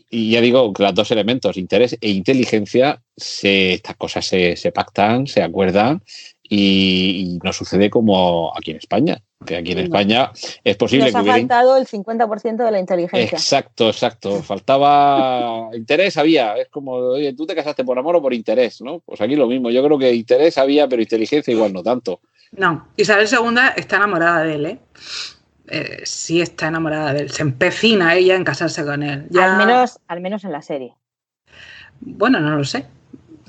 [0.10, 5.44] y ya digo que los dos elementos, interés e inteligencia, estas cosas se, pactan, se
[5.44, 6.02] acuerdan
[6.44, 9.22] y, no sucede como aquí en España.
[9.46, 10.32] Que aquí en España
[10.64, 13.38] es posible Nos ha faltado el 50% de la inteligencia.
[13.38, 14.44] Exacto, exacto.
[14.44, 16.56] Faltaba interés, había.
[16.58, 19.00] Es como, oye, tú te casaste por amor o por interés, ¿no?
[19.00, 19.72] Pues aquí lo mismo.
[19.72, 22.22] Yo creo que interés había, pero inteligencia igual no tanto.
[22.52, 24.80] No, Isabel II está enamorada de él, ¿eh?
[25.68, 26.02] ¿eh?
[26.04, 27.32] sí está enamorada de él.
[27.32, 29.28] Se empecina ella en casarse con él.
[29.40, 30.96] Al, menos, al menos en la serie.
[32.02, 32.86] Bueno, no lo sé.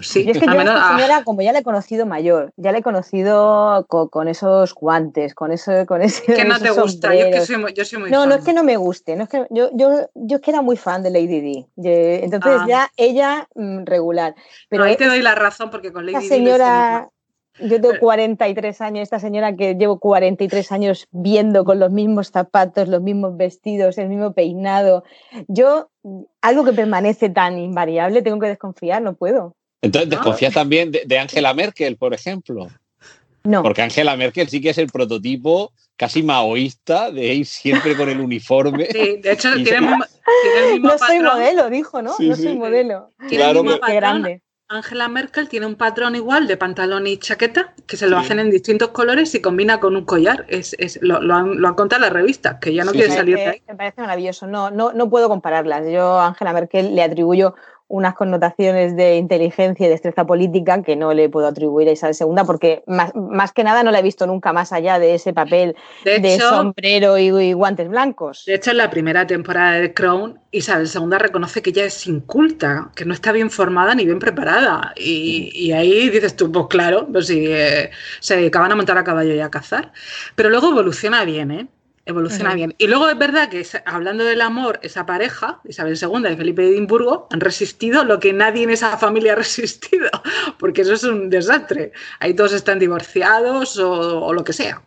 [0.00, 2.78] Sí, es que yo a esta señora, como ya la he conocido mayor, ya la
[2.78, 6.32] he conocido con, esos guantes, con eso, con ese.
[6.34, 8.52] Que no te gusta, yo, que soy muy, yo soy muy No, no es que
[8.52, 11.10] no me guste, no es que yo, yo, yo es que era muy fan de
[11.10, 12.24] Lady D.
[12.24, 12.66] Entonces ah.
[12.66, 14.34] ya ella mm, regular.
[14.68, 16.28] Pero ahí te doy la razón porque con Lady D.
[16.28, 17.08] señora
[17.58, 22.88] yo tengo 43 años, esta señora que llevo 43 años viendo con los mismos zapatos,
[22.88, 25.04] los mismos vestidos, el mismo peinado.
[25.48, 25.90] Yo,
[26.40, 29.54] algo que permanece tan invariable, tengo que desconfiar, no puedo.
[29.82, 32.68] Entonces, ¿desconfías también de Angela Merkel, por ejemplo?
[33.44, 33.62] No.
[33.62, 38.20] Porque Angela Merkel sí que es el prototipo casi maoísta de ir siempre con el
[38.20, 38.86] uniforme.
[38.86, 42.14] Sí, de hecho, tiene, el mismo No soy modelo, dijo, ¿no?
[42.18, 43.10] no soy modelo.
[43.28, 44.42] claro, Qué grande.
[44.72, 48.50] Angela Merkel tiene un patrón igual de pantalón y chaqueta que se lo hacen en
[48.50, 50.46] distintos colores y combina con un collar.
[50.48, 53.62] Es, lo, han, lo, contado en la revista, que ya no quiere salir de ahí.
[53.68, 54.46] Me parece maravilloso.
[54.46, 55.86] No, no, no puedo compararlas.
[55.90, 57.54] Yo a Angela Merkel le atribuyo
[57.88, 62.42] unas connotaciones de inteligencia y destreza política que no le puedo atribuir a Isabel II
[62.46, 65.76] porque más, más que nada no la he visto nunca más allá de ese papel
[66.04, 68.44] de, sombrero y, guantes blancos.
[68.46, 72.90] De hecho, en la primera temporada de Crown, Isabel II reconoce que ella es inculta,
[72.94, 74.92] que no está bien formada ni bien preparada.
[74.96, 77.90] Y, ahí dices tú, pues claro, pues si eh,
[78.20, 79.92] se dedicaban a montar a caballo y a cazar.
[80.34, 81.68] Pero luego evoluciona bien, ¿eh?
[82.06, 82.74] Evoluciona bien.
[82.78, 86.68] Y luego es verdad que hablando del amor, esa pareja, Isabel II y Felipe de
[86.68, 90.08] Edimburgo, han resistido lo que nadie en esa familia ha resistido,
[90.58, 91.92] porque eso es un desastre.
[92.18, 94.82] Ahí todos están divorciados o, lo que sea.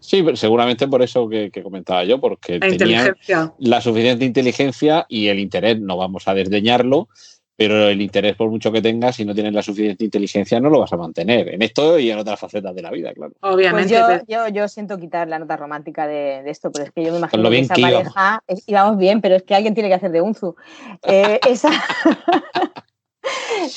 [0.00, 3.16] Sí, seguramente por eso que, comentaba yo, porque la tenían
[3.58, 7.08] la suficiente inteligencia y el interés, no vamos a desdeñarlo,
[7.56, 10.80] pero el interés, por mucho que tengas, si no tienes la suficiente inteligencia, no lo
[10.80, 11.54] vas a mantener.
[11.54, 13.32] En esto y en otras facetas de la vida, claro.
[13.40, 13.94] Obviamente.
[14.00, 17.18] Pues yo, yo, siento quitar la nota romántica de, esto, pero es que yo me
[17.18, 20.56] imagino que esa pareja íbamos bien, pero es que alguien tiene que hacer de Unzu.
[21.04, 21.70] Eh, esa.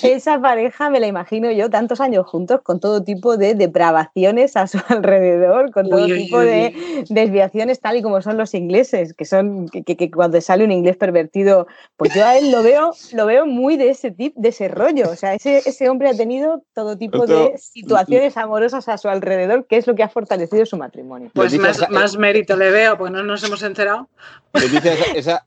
[0.02, 4.68] Esa pareja me la imagino yo tantos años juntos con todo tipo de depravaciones a
[4.68, 9.68] su alrededor, con todo tipo de desviaciones tal y como son los ingleses, que son
[9.70, 13.78] que, cuando sale un inglés pervertido, pues yo a él lo veo, lo veo muy
[13.78, 15.10] de ese tipo, de ese rollo.
[15.10, 19.66] O sea, ese, ese hombre ha tenido todo tipo de situaciones amorosas a su alrededor,
[19.68, 21.32] que es lo que ha fortalecido su matrimonio.
[21.34, 24.08] Pues más, más mérito le veo, porque no nos hemos enterado.
[24.54, 25.46] esa, esa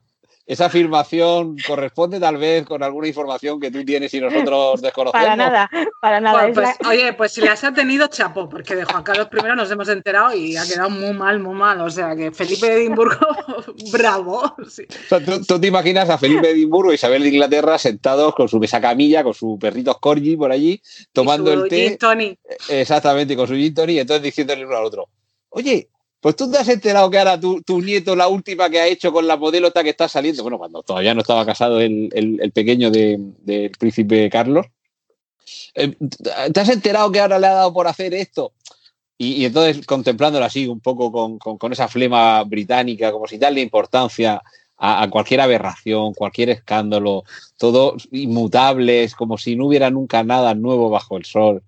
[0.59, 5.23] afirmación corresponde tal vez con alguna información que tú tienes y nosotros desconocemos.
[5.23, 5.69] Para nada,
[6.01, 6.51] para nada.
[6.53, 9.87] Pues, oye, pues si las ha tenido, chapo, porque de Juan Carlos I nos hemos
[9.89, 11.81] enterado y ha quedado muy mal, muy mal.
[11.81, 13.17] O sea que Felipe de Edimburgo,
[13.91, 14.55] bravo.
[15.47, 18.81] ¿tú, te imaginas a Felipe de Edimburgo y Isabel de Inglaterra sentados con su mesa
[18.81, 20.81] camilla, con su perrito corgi por allí,
[21.13, 21.97] tomando el té.
[21.97, 22.37] Tony.
[22.69, 25.09] Exactamente, con su gin tony y entonces diciéndole uno al otro,
[25.49, 25.89] oye,
[26.21, 29.27] pues tú te has enterado que ahora tu, nieto, la última que ha hecho con
[29.27, 34.29] la modelo que está saliendo, bueno, cuando todavía no estaba casado el, pequeño del príncipe
[34.29, 34.67] Carlos,
[35.73, 35.95] eh,
[36.53, 38.53] ¿te has enterado que ahora le ha dado por hacer esto?
[39.17, 44.41] Y, entonces contemplándolo así, un poco con, esa flema británica, como si darle importancia
[44.77, 47.23] a, cualquier aberración, cualquier escándalo,
[47.57, 51.63] todo inmutables, como si no hubiera nunca nada nuevo bajo el sol.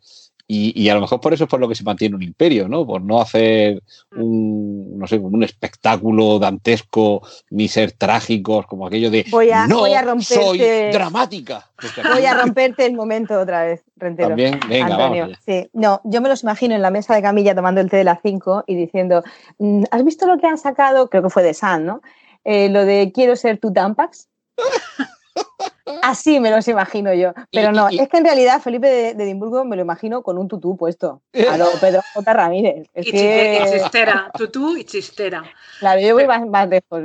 [0.56, 2.86] Y, a lo mejor por eso es por lo que se mantiene un imperio, ¿no?
[2.86, 3.82] Por no hacer
[4.16, 9.80] un, no sé, un espectáculo dantesco ni ser trágicos, como aquello de voy a, no
[9.80, 10.60] voy a romperte, soy
[10.92, 11.70] dramática.
[12.14, 14.30] Voy a romperte el momento otra vez, Rentero.
[14.30, 15.28] También, venga, Antonio.
[15.46, 15.68] Sí.
[15.74, 18.20] No, yo me los imagino en la mesa de camilla tomando el té de las
[18.22, 19.22] 5 y diciendo,
[19.58, 21.10] mm, ¿has visto lo que han sacado?
[21.10, 22.02] Creo que fue de San, ¿no?
[22.46, 24.30] Eh, lo de quiero ser tu Tampax.
[26.02, 27.34] Así me los imagino yo.
[27.52, 30.78] Pero no, es que en realidad Felipe de, Edimburgo me lo imagino con un tutú
[30.78, 31.22] puesto.
[31.50, 32.34] A lo Pedro J.
[32.34, 32.88] Ramírez.
[32.96, 35.44] y, chistera, tutú y chistera.
[35.80, 37.04] Claro, yo voy más, más lejos.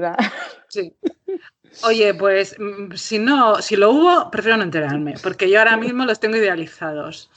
[0.69, 0.95] Sí.
[1.85, 6.05] Oye, pues mm, si no, si lo hubo, prefiero no enterarme, porque yo ahora mismo
[6.05, 7.31] los tengo idealizados.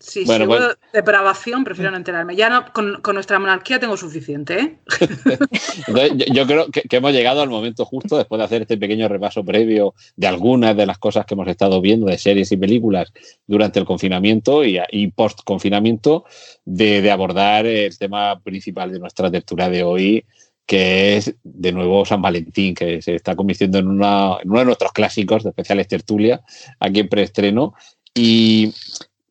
[0.00, 2.34] Sí, si hubo pues depravación, prefiero no enterarme.
[2.34, 4.58] Ya no, con, nuestra monarquía tengo suficiente.
[4.58, 4.78] ¿eh?
[6.32, 9.94] yo, creo que, hemos llegado al momento justo, después de hacer este pequeño repaso previo
[10.16, 13.12] de algunas de las cosas que hemos estado viendo de series y películas
[13.46, 14.80] durante el confinamiento y,
[15.14, 16.24] post-confinamiento,
[16.64, 20.24] de, de abordar el tema principal de nuestra tertulia de hoy,
[20.70, 25.42] que es de nuevo San Valentín, que se está convirtiendo en, uno de nuestros clásicos
[25.42, 26.42] de especiales tertulia,
[26.78, 27.74] aquí en preestreno.
[28.14, 28.72] Y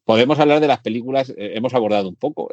[0.09, 2.49] podemos hablar de las películas, eh, hemos abordado un poco,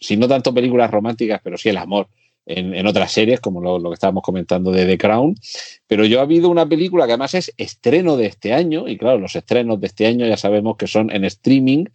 [0.00, 2.06] si no tanto películas románticas, pero sí el amor
[2.46, 5.34] en, otras series, como lo, lo, que estábamos comentando de The Crown.
[5.88, 9.18] Pero yo ha habido una película que además es estreno de este año, y claro,
[9.18, 11.86] los estrenos de este año ya sabemos que son en streaming,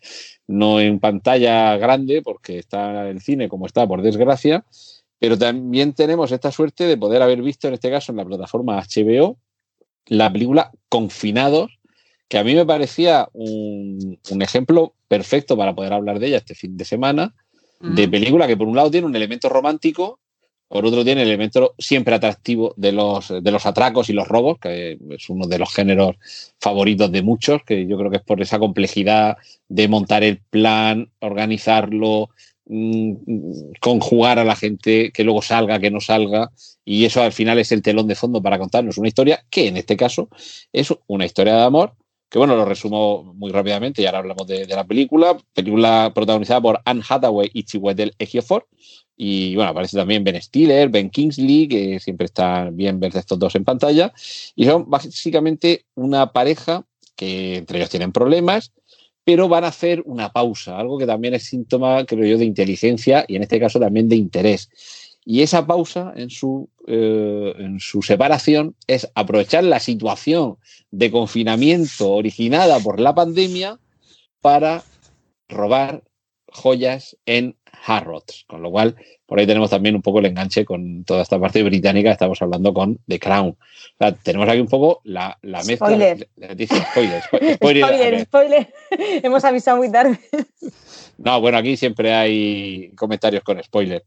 [0.48, 4.66] no en pantalla grande, porque está el cine como está, por desgracia.
[5.18, 8.84] Pero también tenemos esta suerte de poder haber visto, en este caso, en la plataforma
[8.84, 9.38] HBO,
[10.08, 11.79] la película Confinados,
[12.30, 16.78] que a mí me parecía un, ejemplo perfecto para poder hablar de ella este fin
[16.78, 17.36] de semana,
[17.82, 20.20] de película que por un lado tiene un elemento romántico,
[20.68, 24.60] por otro tiene el elemento siempre atractivo de los, de los atracos y los robos,
[24.60, 26.18] que es uno de los géneros
[26.60, 29.38] favoritos de muchos, que yo creo que es por esa complejidad
[29.68, 32.30] de montar el plan, organizarlo,
[32.72, 33.16] Mm,
[33.82, 36.52] conjugar a la gente, que luego salga, que no salga,
[36.86, 39.78] y eso al final es el telón de fondo para contarnos una historia que en
[39.78, 40.30] este caso
[40.72, 41.94] es una historia de amor,
[42.30, 46.80] que bueno, lo resumo muy rápidamente y ahora hablamos de, la película, película protagonizada por
[46.86, 48.68] Anne Hathaway y Chiwetel Ejiofor,
[49.18, 53.56] y bueno, aparece también Ben Stiller, Ben Kingsley, que siempre está bien ver estos dos
[53.56, 54.14] en pantalla,
[54.56, 58.72] y son básicamente una pareja que entre ellos tienen problemas,
[59.26, 63.26] pero van a hacer una pausa, algo que también es síntoma, creo yo, de inteligencia
[63.28, 64.70] y en este caso también de interés.
[65.32, 70.58] Y esa pausa en su, eh, en su separación es aprovechar la situación
[70.90, 73.78] de confinamiento originada por la pandemia
[74.42, 74.84] para
[75.48, 76.02] robar
[76.48, 78.96] joyas en Harrods, con lo cual
[79.28, 82.74] por ahí tenemos también un poco el enganche con toda esta parte británica, estamos hablando
[82.74, 83.56] con The Crown.
[84.24, 85.90] tenemos aquí un poco la, la mezcla.
[85.90, 86.28] Spoiler.
[86.88, 88.74] spoiler, spoiler, spoiler,
[89.24, 90.20] Hemos avisado muy tarde.
[91.20, 94.04] No, bueno, aquí siempre hay comentarios con spoiler.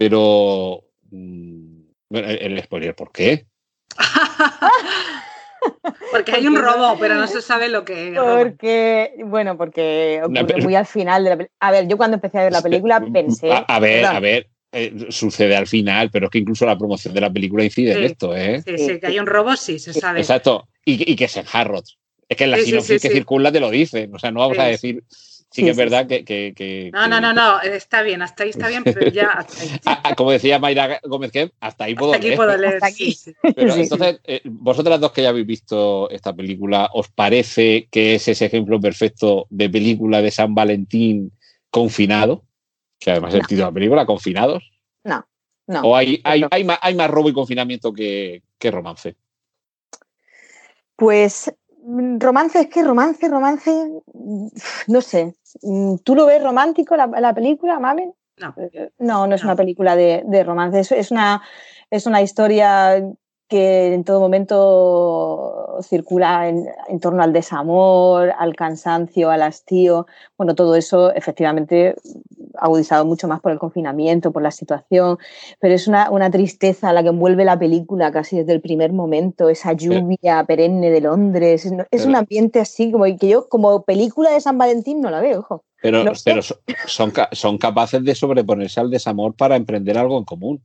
[0.00, 0.82] Pero.
[1.10, 3.44] Mm, bueno, el spoiler, ¿por qué?
[6.10, 10.74] Porque hay un robo, pero no se sabe lo que Porque, bueno, porque ocurre muy
[10.74, 11.56] al final de la película.
[11.60, 13.50] A ver, yo cuando empecé a ver la película pensé.
[13.52, 14.48] A, ver, a ver.
[14.72, 18.04] Eh, sucede al final, pero es que incluso la promoción de la película incide en
[18.04, 18.62] esto, ¿eh?
[18.64, 20.20] Sí, sí, que hay un robo, sí, se sabe.
[20.20, 21.98] Exacto, y, que es en Harrods.
[22.26, 24.64] Es que en la sinopsis que circula te lo dicen, o sea, no vamos a
[24.64, 25.04] decir
[25.50, 28.84] sí que es verdad que, No, no, no, no, está bien, hasta ahí está bien,
[28.84, 29.70] pero ya hasta ahí.
[29.84, 33.16] Ah, como decía Mayra Gómez hasta ahí puedo hasta aquí Puedo leer aquí.
[33.54, 38.28] Pero entonces, eh, vosotras dos que ya habéis visto esta película, ¿os parece que es
[38.28, 41.32] ese ejemplo perfecto de película de San Valentín
[41.70, 42.44] confinado?
[42.98, 44.70] Que además es el título de la película, confinados.
[45.04, 45.26] No,
[45.66, 45.80] no.
[45.82, 49.16] ¿O hay, hay, hay, más, hay más robo y confinamiento que, que romance?
[50.96, 51.52] Pues
[52.18, 53.72] romance es que romance, romance,
[54.86, 55.34] no sé.
[55.62, 58.12] Mm, ¿Tú lo ves romántico la, la película, Mamen?
[58.38, 58.54] No.
[58.98, 60.80] No, no es una película de, de romance.
[60.80, 61.42] Es, es, una,
[61.90, 63.02] es una historia
[63.50, 70.06] que en todo momento circula en, torno al desamor, al cansancio, al hastío.
[70.38, 71.96] Bueno, todo eso efectivamente
[72.56, 75.18] agudizado mucho más por el confinamiento, por la situación,
[75.60, 79.48] pero es una, una tristeza la que envuelve la película casi desde el primer momento,
[79.48, 81.68] esa lluvia perenne de Londres.
[81.90, 85.40] Es, un ambiente así como que yo como película de San Valentín no la veo,
[85.40, 85.64] ojo.
[85.82, 86.42] Pero, pero
[86.86, 90.62] son, son capaces de sobreponerse al desamor para emprender algo en común.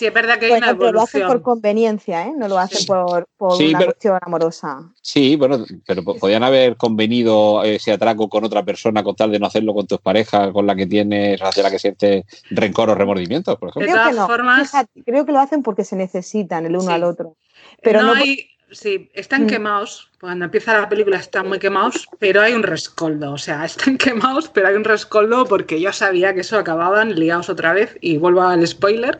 [0.00, 0.94] Sí, es verdad que hay una evolución.
[0.94, 2.32] lo hacen por conveniencia, ¿eh?
[2.34, 4.90] No lo hacen por, una cuestión amorosa.
[5.02, 9.46] Sí, bueno, pero podían haber convenido ese atraco con otra persona con tal de no
[9.46, 13.58] hacerlo con tus parejas, con la que tienes, hacia la que sientes rencor o remordimientos,
[13.58, 13.92] por ejemplo.
[13.92, 14.26] Creo que no.
[14.26, 14.72] Formas...
[15.04, 17.36] creo que lo hacen porque se necesitan el uno al otro.
[17.82, 19.46] Pero no, hay Sí, están mm.
[19.48, 20.06] quemados.
[20.20, 23.32] Cuando empieza la película están muy quemados, pero hay un rescoldo.
[23.32, 27.48] O sea, están quemados, pero hay un rescoldo porque yo sabía que eso acababan liados
[27.48, 29.18] otra vez y vuelvo al spoiler.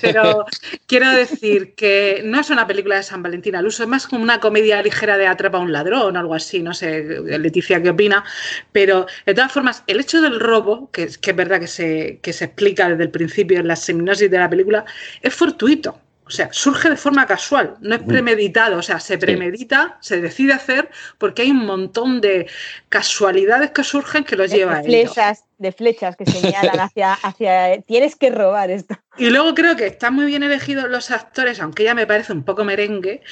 [0.00, 0.44] Pero
[0.86, 4.22] quiero decir que no es una película de San Valentín al uso, es más como
[4.22, 6.62] una comedia ligera de atrapa a un ladrón o algo así.
[6.62, 8.24] No sé, Leticia, qué opina.
[8.72, 12.32] Pero de todas formas, el hecho del robo, que, que es verdad que se, que
[12.32, 14.84] se explica desde el principio en la seminosis de la película,
[15.22, 15.98] es fortuito.
[16.30, 20.52] O sea, surge de forma casual, no es premeditado, o sea, se premedita, se decide
[20.52, 20.88] hacer
[21.18, 22.48] porque hay un montón de
[22.88, 28.14] casualidades que surgen que los lleva a flechas, De flechas que señalan hacia, hacia, tienes
[28.14, 28.96] que robar esto.
[29.18, 32.44] Y luego creo que están muy bien elegidos los actores, aunque ya me parece un
[32.44, 33.22] poco merengue,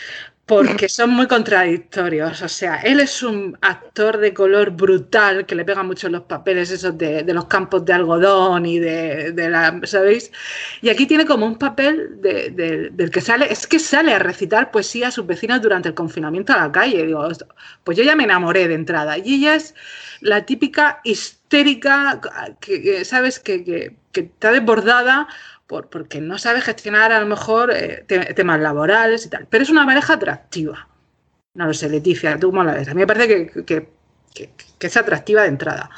[0.49, 2.41] porque son muy contradictorios.
[2.41, 6.71] O sea, él es un actor de color brutal que le pega mucho los papeles
[6.71, 10.33] esos de, los campos de algodón y de, la, ¿sabéis?
[10.81, 15.09] Y aquí tiene como un papel del que sale, es que sale a recitar poesía
[15.09, 17.05] a sus vecinas durante el confinamiento a la calle.
[17.07, 17.29] Digo,
[17.85, 19.19] pues yo ya me enamoré de entrada.
[19.19, 19.75] Y ella es
[20.21, 22.21] la típica histérica,
[22.59, 23.39] que, ¿sabes?
[23.39, 25.29] Que, que, que está desbordada
[25.69, 28.05] porque no sabe gestionar a lo mejor eh,
[28.35, 29.47] temas laborales y tal.
[29.49, 30.89] Pero es una pareja atractiva.
[31.55, 32.89] No lo sé, Leticia, tú cómo la ves.
[32.89, 33.89] A mí me parece que,
[34.81, 35.91] es atractiva de entrada.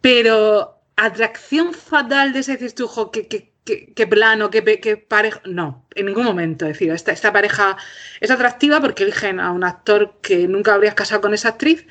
[0.00, 5.40] Pero atracción fatal de ese cistujo, que, que, plano, que, pareja.
[5.44, 6.64] No, en ningún momento.
[6.64, 7.76] Es decir, esta, esta pareja
[8.20, 11.86] es atractiva porque eligen a un actor que nunca habrías casado con esa actriz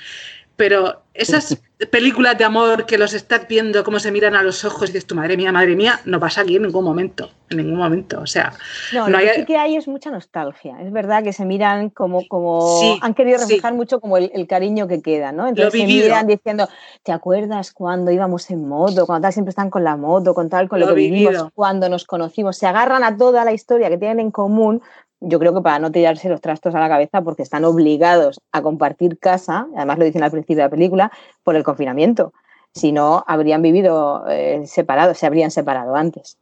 [0.57, 1.57] pero esas
[1.91, 5.05] películas de amor que los estás viendo, cómo se miran a los ojos y dices,
[5.05, 8.19] tu madre mía, madre mía, no pasa aquí en ningún momento, en ningún momento.
[8.19, 8.53] O sea,
[8.93, 10.81] no, lo que sí que hay es mucha nostalgia.
[10.81, 15.01] Es verdad que se miran como, como han querido reflejar mucho como el, cariño que
[15.01, 15.47] queda, ¿no?
[15.47, 16.67] Entonces se miran diciendo,
[17.03, 19.05] ¿te acuerdas cuando íbamos en moto?
[19.05, 22.05] Cuando tal siempre están con la moto, con tal, con lo, que vivimos, cuando nos
[22.05, 22.57] conocimos.
[22.57, 24.81] Se agarran a toda la historia que tienen en común
[25.19, 28.61] yo creo que para no tirarse los trastos a la cabeza porque están obligados a
[28.61, 31.11] compartir casa, además lo dicen al principio de la película,
[31.43, 32.33] por el confinamiento.
[32.73, 36.37] Si no, habrían vivido eh, separados, se habrían separado antes.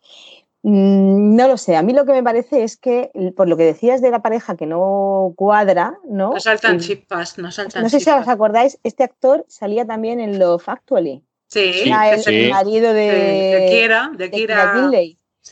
[0.63, 3.63] Mm, no lo sé, a mí lo que me parece es que, por lo que
[3.63, 6.33] decías de la pareja que no cuadra, ¿no?
[6.33, 10.39] No saltan chispas, no saltan No sé si os acordáis, este actor salía también en
[10.39, 11.23] Love Actually.
[11.47, 14.89] Sí, Era el, marido de, de, Kira, de Kira.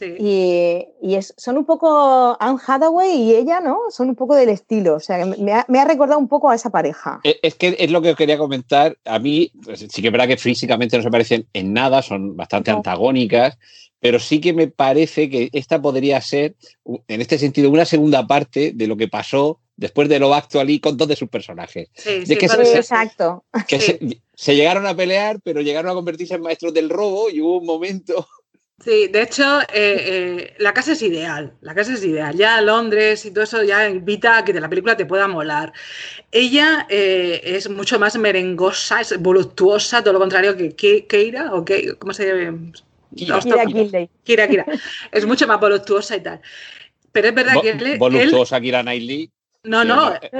[0.02, 3.80] Y, es, son un poco Anne Hathaway y ella, ¿no?
[3.90, 4.96] Son un poco del estilo.
[4.96, 7.22] O sea, me ha, me ha recordado un poco a esa pareja.
[7.24, 8.98] Es, que es lo que quería comentar.
[9.06, 12.36] A mí, pues, sí que es verdad que físicamente no se parecen en nada, son
[12.36, 13.58] bastante antagónicas,
[14.00, 16.56] pero sí que me parece que esta podría ser,
[17.08, 20.98] en este sentido, una segunda parte de lo que pasó después de lo actual con
[20.98, 21.90] todos sus personajes.
[21.94, 23.44] Sí, sí, exacto.
[23.68, 27.60] Que se llegaron a pelear, pero llegaron a convertirse en maestros del robo y hubo
[27.60, 28.28] un momento
[28.80, 31.54] Sí, de hecho, eh, eh, la casa es ideal.
[31.62, 32.36] La casa es ideal.
[32.36, 35.72] Ya Londres y todo eso ya invita a que de la película te pueda molar.
[36.32, 41.64] Ella eh, es mucho más merengosa, es voluptuosa, todo lo contrario que Keira, o
[42.00, 42.72] ¿cómo se llama?
[43.16, 43.40] Kira,
[44.24, 44.66] Kira, Kira,
[45.12, 46.42] Es mucho más voluptuosa y tal.
[47.12, 49.32] Pero es verdad que él, Voluptuosa Kira Knightley.
[49.66, 50.32] No, no, ah, está,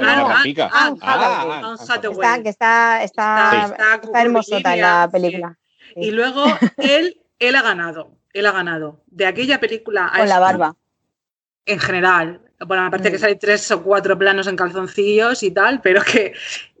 [2.42, 5.58] que está, está, está, hermosota en la película.
[5.96, 6.44] Y luego
[6.76, 9.02] él, él ha ganado él ha ganado.
[9.06, 10.76] De aquella película Con la barba.
[11.64, 12.42] En general.
[12.66, 13.20] Bueno, aparte que mm.
[13.20, 16.34] sale tres o cuatro planos en calzoncillos y tal, pero que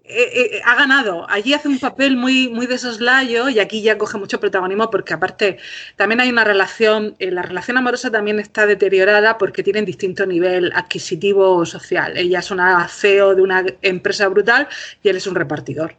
[0.06, 1.24] eh, eh, ha ganado.
[1.30, 5.14] Allí hace un papel muy, muy de soslayo y aquí ya coge mucho protagonismo porque
[5.14, 5.56] aparte
[5.96, 10.72] también hay una relación, eh, la relación amorosa también está deteriorada porque tienen distinto nivel
[10.74, 12.18] adquisitivo social.
[12.18, 14.68] Ella es una CEO de una empresa brutal
[15.02, 15.96] y él es un repartidor.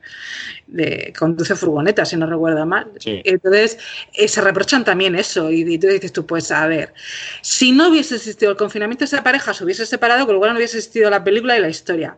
[0.68, 2.91] De, conduce furgoneta, si no recuerdo mal.
[3.06, 3.80] Entonces,
[4.28, 6.94] se reprochan también eso y, y, tú dices tú, pues a ver,
[7.41, 10.58] si no hubiese existido el confinamiento, esa pareja se hubiese separado, con lo cual no
[10.58, 12.18] hubiese existido la película y la historia.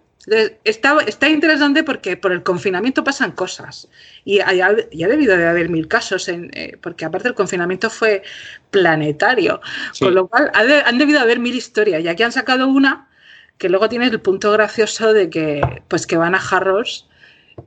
[0.66, 3.88] Está, está interesante porque por el confinamiento pasan cosas.
[4.26, 4.74] Y ya, ha
[5.08, 8.24] debido de haber mil casos, en, eh, porque aparte el confinamiento fue
[8.70, 9.62] planetario,
[10.00, 12.04] con lo cual han debido de haber mil historias.
[12.04, 13.08] Y aquí han sacado una
[13.58, 17.08] que luego tiene el punto gracioso de que, pues que van a Harrods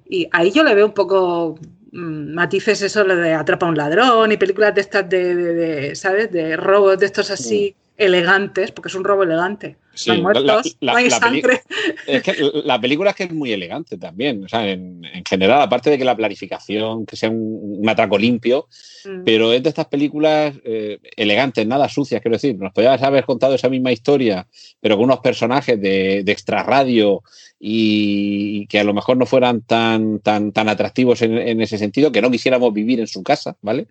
[0.09, 1.59] y ahí yo le veo un poco
[1.93, 6.31] mm, matices eso lo de atrapa a un ladrón y películas de estas de, ¿sabes?
[6.31, 9.77] De robos de estos así elegantes, porque es un robo elegante.
[10.07, 11.63] No hay sangre.
[12.07, 12.35] Es que
[12.65, 14.45] la película es que es muy elegante también.
[14.45, 18.69] O sea, en, general, aparte de que la planificación, que sea un, atraco limpio,
[19.05, 19.25] mm.
[19.25, 22.57] pero es de estas películas eh, elegantes, nada sucias, quiero decir.
[22.57, 24.47] Nos podías haber contado esa misma historia,
[24.81, 27.23] pero con unos personajes de, de extrarradio
[27.59, 32.13] y que a lo mejor no fueran tan, tan, tan atractivos en, en ese sentido,
[32.13, 33.87] que no quisiéramos vivir en su casa, ¿vale?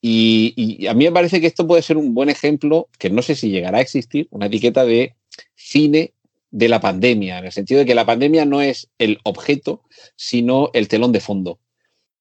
[0.00, 3.34] Y, a mí me parece que esto puede ser un buen ejemplo, que no sé
[3.34, 5.14] si llegará a existir, una etiqueta de
[5.68, 6.12] cine
[6.50, 9.82] de la pandemia, en el sentido de que la pandemia no es el objeto,
[10.16, 11.58] sino el telón de fondo.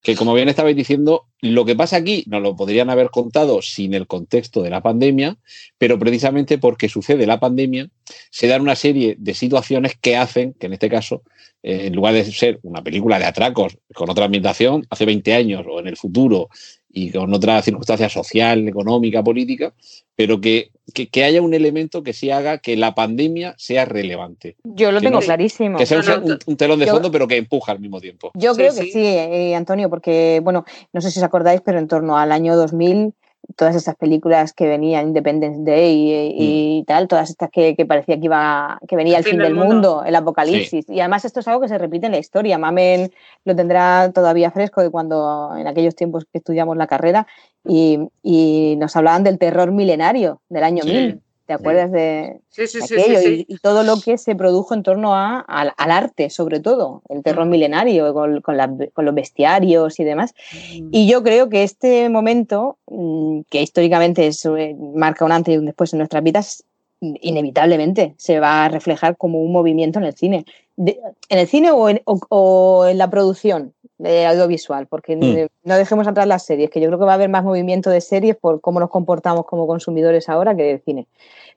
[0.01, 3.93] Que como bien estabais diciendo, lo que pasa aquí nos lo podrían haber contado sin
[3.93, 5.37] el contexto de la pandemia,
[5.77, 7.89] pero precisamente porque sucede la pandemia,
[8.29, 11.23] se dan una serie de situaciones que hacen que en este caso,
[11.63, 15.65] eh, en lugar de ser una película de atracos con otra ambientación, hace 20 años
[15.67, 16.49] o en el futuro,
[16.89, 19.73] y con otra circunstancia social, económica, política,
[20.15, 24.55] pero que, que, haya un elemento que sí haga que la pandemia sea relevante.
[24.63, 25.77] Yo lo tengo clarísimo.
[25.77, 25.99] Que sea
[26.45, 28.31] un, telón de fondo, pero que empuja al mismo tiempo.
[28.35, 31.87] Yo creo que sí, eh, Antonio, porque, bueno, no sé si os acordáis, pero en
[31.87, 33.13] torno al año 2000
[33.55, 36.85] todas estas películas que venían, Independence Day y, mm.
[36.85, 40.89] tal, todas estas que, parecía que iba que venía el, fin, del mundo, el apocalipsis.
[40.89, 42.57] Y además esto es algo que se repite en la historia.
[42.57, 43.11] Mamen
[43.45, 47.25] lo tendrá todavía fresco de cuando en aquellos tiempos que estudiamos la carrera
[47.67, 51.21] y, y nos hablaban del terror milenario del año 1000.
[51.47, 52.41] ¿Te acuerdas de,
[52.83, 53.21] aquello?
[53.47, 57.45] Y, todo lo que se produjo en torno a, al, arte, sobre todo, el terror
[57.45, 57.49] mm.
[57.49, 60.35] milenario, con, con, los bestiarios y demás.
[60.53, 60.89] Mm.
[60.91, 65.65] Y yo creo que este momento, mm, que históricamente eh, marca un antes y un
[65.65, 66.65] después en nuestras vidas,
[66.99, 70.45] inevitablemente se va a reflejar como un movimiento en el cine.
[70.75, 73.73] ¿En el cine o en, o en la producción?
[73.97, 75.15] De audiovisual, porque
[75.63, 78.01] no dejemos entrar las series, que yo creo que va a haber más movimiento de
[78.01, 81.07] series por cómo nos comportamos como consumidores ahora que de cine.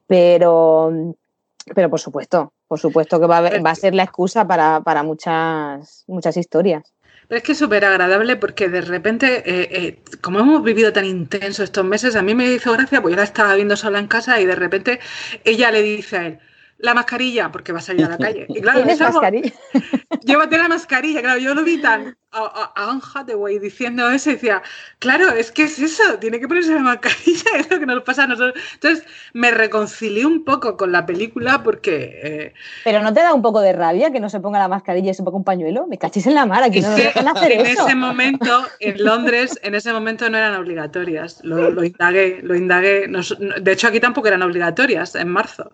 [0.06, 1.14] Pero,
[1.74, 6.04] pero por supuesto, por supuesto que va a, va a ser la excusa para, muchas,
[6.06, 6.92] muchas historias.
[7.28, 11.04] Pero es que es súper agradable porque de repente, eh, eh, como hemos vivido tan
[11.04, 14.08] intenso estos meses, a mí me hizo gracia, pues yo la estaba viendo sola en
[14.08, 14.98] casa y de repente
[15.44, 16.38] ella le dice a él,
[16.80, 18.46] la mascarilla, porque va a salir a la calle.
[18.48, 19.52] Y claro, ¿Tienes mascarilla?
[20.24, 24.34] Llévate la mascarilla, claro, yo lo vi tan a, a Anne Hathaway diciendo eso y
[24.34, 24.62] decía,
[24.98, 28.24] claro, es que es eso, tiene que ponerse la mascarilla, es lo que nos pasa
[28.24, 28.62] a nosotros.
[28.74, 32.20] Entonces me reconcilié un poco con la película porque...
[32.22, 32.54] Eh,
[32.84, 35.14] Pero ¿no te da un poco de rabia que no se ponga la mascarilla y
[35.14, 35.86] se ponga un pañuelo?
[35.86, 39.92] Me cachis en la mar, aquí no hacer en ese momento, en Londres, en ese
[39.92, 43.08] momento no eran obligatorias, lo, lo indagué, lo indagué.
[43.60, 45.72] de hecho, aquí tampoco eran obligatorias, en marzo.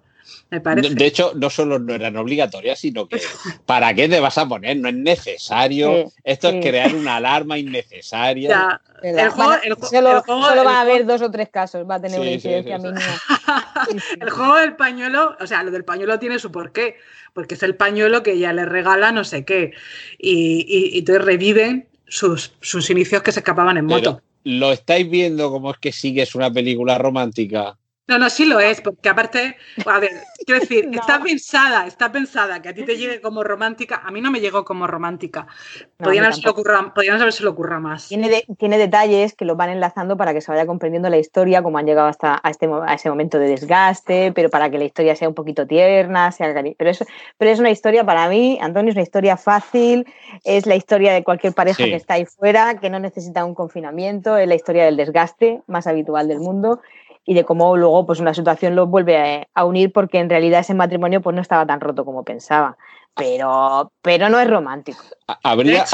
[0.51, 3.21] De hecho, no solo no eran obligatorias, sino que
[3.67, 4.77] ¿para qué te vas a poner?
[4.77, 6.13] No es necesario.
[6.23, 8.81] Esto es crear una alarma innecesaria.
[9.03, 9.53] El juego,
[9.91, 13.01] solo, va a haber dos o tres casos, va a tener una incidencia mínima.
[14.21, 16.97] el juego del pañuelo, o sea, lo del pañuelo tiene su porqué,
[17.33, 19.73] porque es el pañuelo que ya le regala no sé qué.
[20.19, 24.23] Y, entonces reviven sus, sus, inicios que se escapaban en moto.
[24.45, 27.77] ¿Lo estáis viendo como es que sigue es una película romántica?
[28.09, 30.13] No, no, sí lo es, porque aparte, a ver,
[30.45, 34.21] quiero decir, está pensada, está pensada que a ti te llegue como romántica, a mí
[34.21, 35.49] no me llegó como romántica.
[35.97, 38.07] podían, haberse ocurra, podían haberse ocurra más.
[38.09, 41.79] Tiene, tiene detalles que lo van enlazando para que se vaya comprendiendo la historia, como
[41.79, 45.17] han llegado hasta a, este, a ese momento de desgaste, pero para que la historia
[45.17, 47.05] sea un poquito tierna, sea pero es,
[47.39, 50.07] pero es una historia para mí, Antonio, es una historia fácil,
[50.45, 54.39] es la historia de cualquier pareja que está ahí fuera, que no necesita un confinamiento,
[54.39, 56.81] es la historia del desgaste más habitual del mundo
[57.27, 60.75] y de cómo luego pues una situación lo vuelve a, unir porque en realidad ese
[60.75, 62.77] matrimonio pues no estaba tan roto como pensaba.
[63.17, 65.03] Pero, pero no es romántico.
[65.43, 65.85] Habría,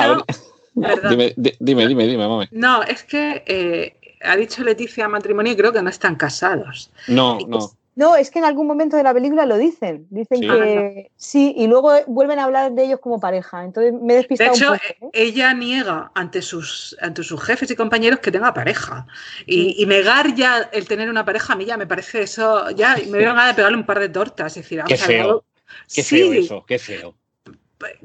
[0.75, 5.83] dime, dime, dime, dime, No, es que eh, ha dicho Leticia matrimonio y creo que
[5.83, 6.91] no están casados.
[7.09, 7.71] No, no.
[7.95, 10.07] No, es que en algún momento de la película lo dicen.
[10.09, 13.65] Dicen que sí, y luego vuelven a hablar de ellos como pareja.
[13.65, 14.51] Entonces me he despistado.
[14.51, 15.11] De hecho, un poco, ¿eh?
[15.13, 19.07] ella niega ante sus, ante sus jefes y compañeros que tenga pareja.
[19.47, 22.71] Y, negar ya el tener una pareja a mí ya me parece eso.
[22.71, 24.57] Ya me dieron ganas de pegarle un par de tortas.
[24.57, 25.45] Es decir, qué feo.
[25.93, 27.15] Qué feo eso, qué feo.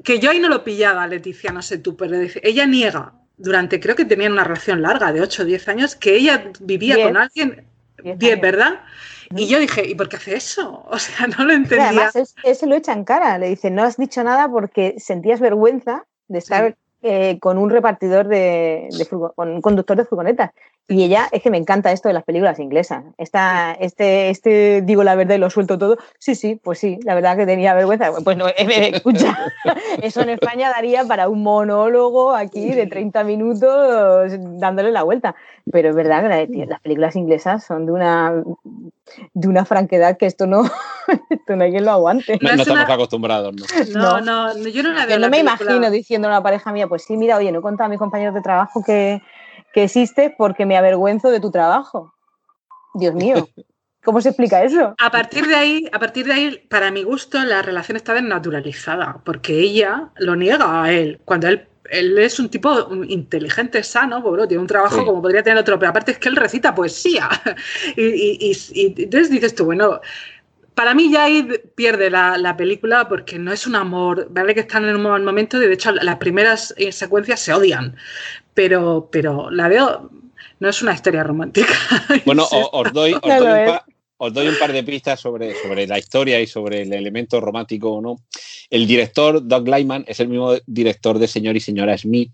[0.03, 3.95] Que yo ahí no lo pillaba, Leticia, no sé tú, pero ella niega durante, creo
[3.95, 7.63] que tenían una relación larga de 8 o 10 años, que ella vivía con alguien.
[8.03, 8.81] 10, ¿verdad?
[9.36, 10.86] Y yo dije, ¿y por qué hace eso?
[10.89, 11.89] O sea, no lo entendía.
[11.89, 13.38] además, él, se lo echa en cara.
[13.38, 18.28] Le dice, no has dicho nada porque sentías vergüenza de estar eh, con un repartidor
[18.28, 18.89] de,
[19.36, 20.51] con un conductor de furgonetas.
[20.89, 23.03] Y ella, es que me encanta esto de las películas inglesas.
[23.17, 25.97] Esta, este, este, digo la verdad y lo suelto todo.
[26.17, 28.11] Sí, sí, pues sí, la verdad que tenía vergüenza.
[28.23, 29.38] Pues no, eh, escucha,
[30.01, 35.36] eso en España daría para un monólogo aquí de 30 minutos dándole la vuelta.
[35.69, 38.43] Pero es verdad que las películas inglesas son de una,
[39.34, 40.70] de una franquedad que esto no,
[41.30, 42.39] Esto no hay quien lo aguante.
[42.41, 43.66] No, estamos acostumbrados, ¿no?
[43.93, 45.16] No, no, yo no la veo.
[45.16, 47.62] Yo no me imagino diciendo a una pareja mía, pues sí, mira, oye, no he
[47.62, 49.22] contado a mis compañeros de trabajo que,
[49.74, 52.14] que existes porque me avergüenzo de tu trabajo.
[52.93, 53.47] Dios mío.
[54.03, 54.95] ¿Cómo se explica eso?
[54.99, 59.22] A partir de ahí, a partir de ahí, para mi gusto, la relación está desnaturalizada,
[59.26, 64.61] porque ella lo niega a él, cuando él él es un tipo inteligente, sano, tiene
[64.61, 67.29] un trabajo como podría tener otro, pero aparte es que él recita poesía.
[67.95, 70.01] y, entonces dices tú, bueno,
[70.77, 74.85] para mí ya ahí pierde la, película porque no es un amor, vale que están
[74.85, 77.95] en un mal momento, de hecho las primeras eh, secuencias se odian,
[78.53, 80.11] pero, pero la veo,
[80.59, 81.73] no es una historia romántica.
[82.25, 86.82] Bueno, os doy, os doy un par de pistas sobre, sobre la historia y sobre
[86.82, 88.18] el elemento romántico o no.
[88.70, 92.32] El director, Doug Lyman, es el mismo director de Señor y Señora Smith,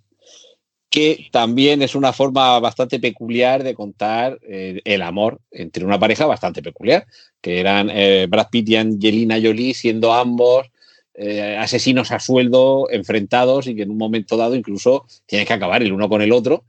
[0.89, 6.25] que también es una forma bastante peculiar de contar eh, el amor entre una pareja
[6.25, 7.07] bastante peculiar,
[7.41, 10.67] que eran eh, Brad Pitt y Angelina Jolie siendo ambos
[11.15, 15.81] eh, asesinos a sueldo enfrentados y que en un momento dado incluso tienen que acabar
[15.81, 16.63] el uno con el otro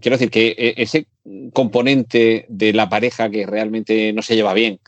[0.00, 1.06] quiero decir que eh, ese
[1.52, 4.80] componente de la pareja que realmente no se lleva bien,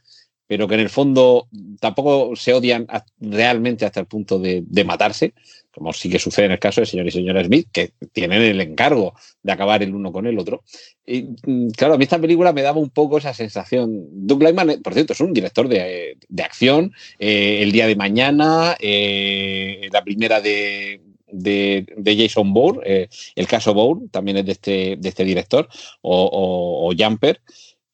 [0.46, 1.48] pero que en el fondo
[1.80, 2.86] tampoco se odian
[3.20, 5.34] realmente hasta el punto de, matarse,
[5.70, 8.60] como sí que sucede en el caso de señor y señora Smith, que tienen el
[8.60, 10.62] encargo de acabar el uno con el otro.
[11.04, 14.06] Y mm, claro, a mí esta película me daba un poco esa sensación.
[14.10, 16.92] Doug Lyman, eh, por cierto, es un director de, acción.
[17.18, 21.00] Eh, el día de mañana, la primera de,
[21.30, 25.68] de, Jason Bourne, eh, el caso Bourne también es de este, de este director,
[26.02, 27.40] o, Jumper,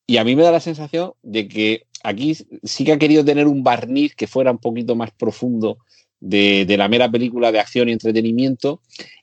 [0.07, 3.47] y a mí me da la sensación de que aquí sí que ha querido tener
[3.47, 5.79] un barniz que fuera un poquito más profundo
[6.21, 8.81] de, la mera película de acción y entretenimiento,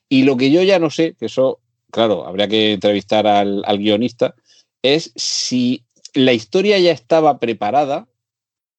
[0.08, 1.60] y lo que yo ya no sé, que eso,
[1.90, 4.34] claro, habría que entrevistar al, al guionista,
[4.82, 5.84] es si
[6.14, 8.08] la historia ya estaba preparada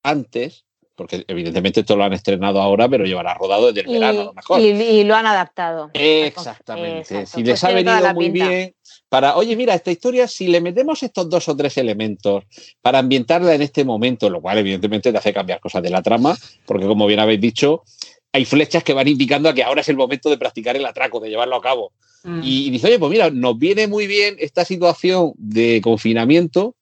[0.04, 0.66] antes
[0.96, 4.34] porque evidentemente esto lo han estrenado ahora, pero llevará rodado desde el verano a lo
[4.34, 4.60] mejor.
[4.60, 5.90] Y, lo han adaptado.
[5.94, 7.26] Exactamente.
[7.26, 8.76] Si les ha venido muy bien
[9.10, 12.44] para, oye, mira, esta historia, si le metemos estos dos o tres elementos
[12.82, 16.38] para ambientarla en este momento, lo cual evidentemente te hace cambiar cosas de la trama,
[16.66, 17.84] porque como bien habéis dicho,
[18.32, 21.20] hay flechas que van indicando a que ahora es el momento de practicar el atraco,
[21.20, 21.92] de llevarlo a cabo.
[22.24, 22.42] Mm.
[22.44, 26.76] Y, y dice, oye, pues mira, nos viene muy bien esta situación de confinamiento,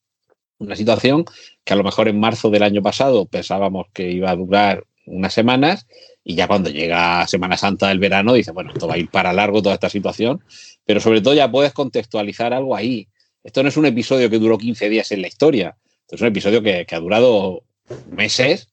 [0.61, 1.25] una situación
[1.63, 5.33] que a lo mejor en marzo del año pasado pensábamos que iba a durar unas
[5.33, 5.87] semanas
[6.23, 9.33] y ya cuando llega Semana Santa del verano dice, bueno, esto va a ir para
[9.33, 10.43] largo toda esta situación,
[10.85, 13.07] pero sobre todo ya puedes contextualizar algo ahí.
[13.43, 15.77] Esto no es un episodio que duró 15 días en la historia,
[16.09, 17.63] es un episodio que, ha durado
[18.11, 18.67] meses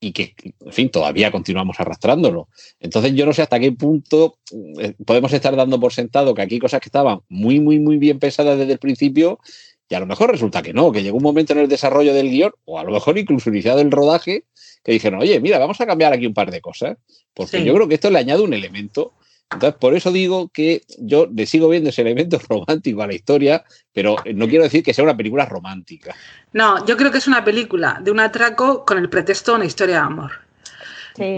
[0.00, 2.48] y que, en fin, todavía continuamos arrastrándolo.
[2.78, 4.38] Entonces yo no sé hasta qué punto
[4.80, 8.18] eh, podemos estar dando por sentado que aquí cosas que estaban muy, muy, muy bien
[8.18, 9.38] pensadas desde el principio
[9.90, 12.30] y a lo mejor resulta que no, que llegó un momento en el desarrollo del
[12.30, 14.44] guion, o a lo mejor incluso iniciado el rodaje,
[14.84, 16.96] que dijeron, oye, mira, vamos a cambiar aquí un par de cosas,
[17.34, 19.14] porque yo creo que esto le añade un elemento.
[19.52, 23.64] Entonces, por eso digo que yo le sigo viendo ese elemento romántico a la historia,
[23.92, 26.14] pero no quiero decir que sea una película romántica.
[26.52, 29.66] No, yo creo que es una película de un atraco con el pretexto de una
[29.66, 30.30] historia de amor.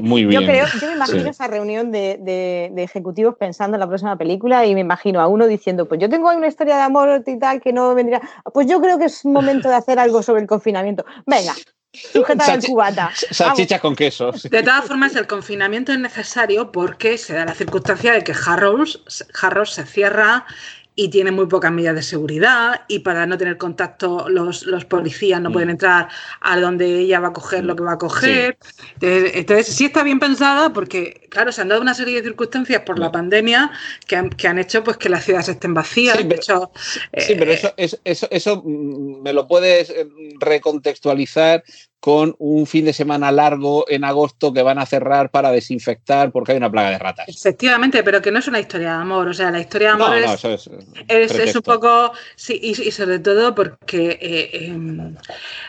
[0.03, 0.41] Muy bien.
[0.43, 4.75] Yo, creo, yo me imagino esa reunión de, ejecutivos pensando en la próxima película y
[4.75, 7.73] me imagino a uno diciendo, pues yo tengo una historia de amor y tal que
[7.73, 8.21] no vendría.
[8.53, 11.05] Pues yo creo que es momento de hacer algo sobre el confinamiento.
[11.27, 11.55] Venga,
[11.93, 13.11] sujeta el cubata.
[13.15, 14.43] Salchichas con quesos.
[14.45, 19.03] De todas formas, el confinamiento es necesario porque se da la circunstancia de que Harrows,
[19.41, 20.47] Harrows se cierra
[20.95, 25.51] y tiene muy pocas medidas de seguridad y para no tener contacto los, policías no
[25.51, 25.73] pueden mm.
[25.73, 26.09] entrar
[26.41, 28.59] a donde ella va a coger lo que va a coger.
[29.01, 32.99] Entonces, sí está bien pensada porque, claro, se han dado una serie de circunstancias por
[32.99, 33.13] la mm.
[33.13, 33.71] pandemia
[34.07, 36.19] que han, que han hecho pues que las ciudades estén vacías.
[36.19, 36.73] Sí, pero,
[37.17, 40.07] sí, pero eh, eso, eso, eso me lo puedes eh,
[40.41, 41.65] recontextualizar
[42.03, 46.51] con un fin de semana largo en agosto que van a cerrar para desinfectar porque
[46.51, 47.29] hay una plaga de ratas.
[47.29, 49.29] Efectivamente, pero que no es una historia de amor.
[49.29, 52.11] O sea, la historia de amor es, un poco.
[52.35, 55.15] Sí, y, sobre todo porque eh, em,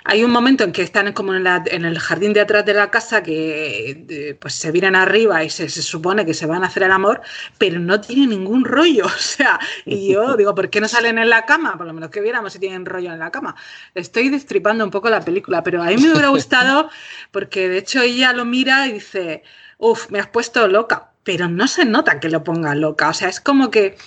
[0.05, 3.21] hay un momento en que están como en, el jardín de atrás de la casa
[3.21, 7.21] que pues se vienen arriba y se, supone que se van a hacer el amor,
[7.59, 9.05] pero no tiene ningún rollo.
[9.23, 11.77] O sea, y yo digo, ¿por qué no salen en la cama?
[11.77, 13.55] Por lo menos que viéramos si tienen rollo en la cama.
[13.93, 16.89] Estoy destripando un poco la película, pero a mí me gustado
[17.31, 19.43] porque de hecho ella lo mira y dice,
[19.77, 23.29] uff, me has puesto loca, pero no se nota que lo ponga loca, o sea,
[23.29, 23.97] es como que,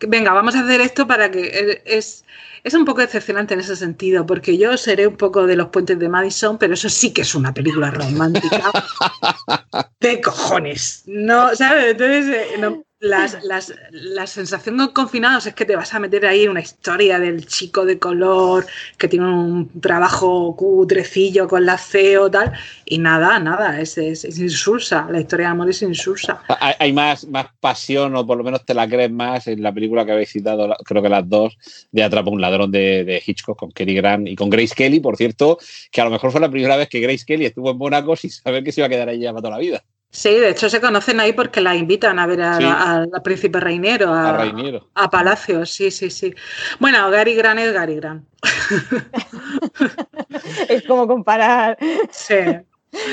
[0.00, 2.24] venga, vamos a hacer esto para que eh, es,
[2.62, 5.98] es un poco decepcionante en ese sentido, porque yo seré un poco de los puentes
[5.98, 8.70] de Madison, pero eso sí que es una película romántica
[10.00, 11.92] de cojones, no, ¿sabes?
[11.92, 16.48] Entonces, eh, las, las, la sensación con confinados es que te vas a meter ahí
[16.48, 22.52] una historia del chico de color que tiene un trabajo cutrecillo con la CEO tal,
[22.86, 26.42] y nada, nada, es, es, insulsa, la historia de amor es insulsa.
[26.78, 30.06] Hay, más, más pasión, o por lo menos te la crees más en la película
[30.06, 31.56] que habéis citado, creo que las dos,
[31.92, 35.16] de Atrapa un ladrón de, de Hitchcock con Kerry Grant y con Grace Kelly, por
[35.16, 35.58] cierto,
[35.92, 38.30] que a lo mejor fue la primera vez que Grace Kelly estuvo en Mónaco sin
[38.30, 39.84] saber que se iba a quedar ahí para toda la vida.
[40.14, 44.48] Sí, de hecho se conocen ahí porque la invitan a ver al príncipe Reinero, a,
[44.94, 46.32] a, Palacios, sí, sí, sí.
[46.78, 48.24] Bueno, Gary Grant es Gary Grant.
[50.68, 51.76] es como comparar.
[52.12, 52.36] Sí.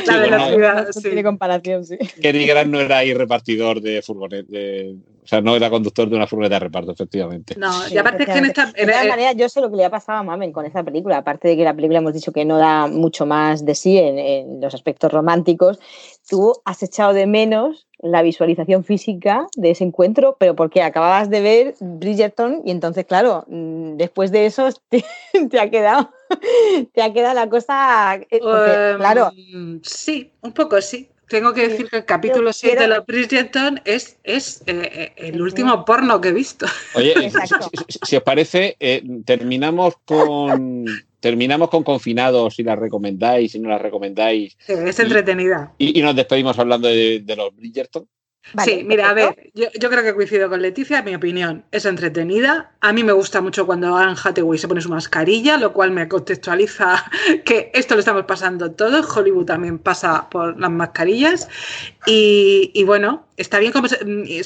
[0.06, 1.98] La velocidad, no, tiene comparación, sí.
[2.18, 4.48] Gary Grant no era ahí repartidor de furgoneta,
[5.24, 7.56] o sea, no era conductor de una furgoneta de reparto, efectivamente.
[7.58, 8.66] No, y aparte es que en esta...
[8.68, 11.18] De todas maneras, yo sé lo que le ha pasado a Mamen con esa película,
[11.18, 14.18] aparte de que la película hemos dicho que no da mucho más de sí en,
[14.18, 15.80] en los aspectos románticos,
[16.30, 21.42] tú has echado de menos la visualización física de ese encuentro, pero porque acababas de
[21.42, 26.12] ver Bridgerton y entonces, claro, mm, después de eso te, ha quedado
[26.94, 29.32] te ha quedado la cosa eh, em, claro.
[29.84, 31.10] Sí, un poco sí.
[31.28, 35.42] Tengo que decir que el capítulo 6 de los Bridgerton es, es eh, eh, el
[35.42, 36.66] último porno que he visto.
[36.94, 37.14] Oye,
[38.04, 38.76] si, os parece,
[39.26, 40.86] terminamos con
[41.22, 44.58] terminamos con confinados si la recomendáis, si no la recomendáis.
[44.68, 45.74] es entretenida.
[45.78, 48.06] Y, nos despedimos hablando de, de los Bridgerton
[48.64, 52.72] sí, mira, a ver, yo, creo que coincido con Leticia, mi opinión es entretenida.
[52.82, 56.08] A mí me gusta mucho cuando Anne Hathaway se pone su mascarilla, lo cual me
[56.08, 57.04] contextualiza
[57.46, 59.16] que esto lo estamos pasando todos.
[59.16, 61.48] Hollywood también pasa por las mascarillas.
[62.06, 63.74] Y, bueno, está bien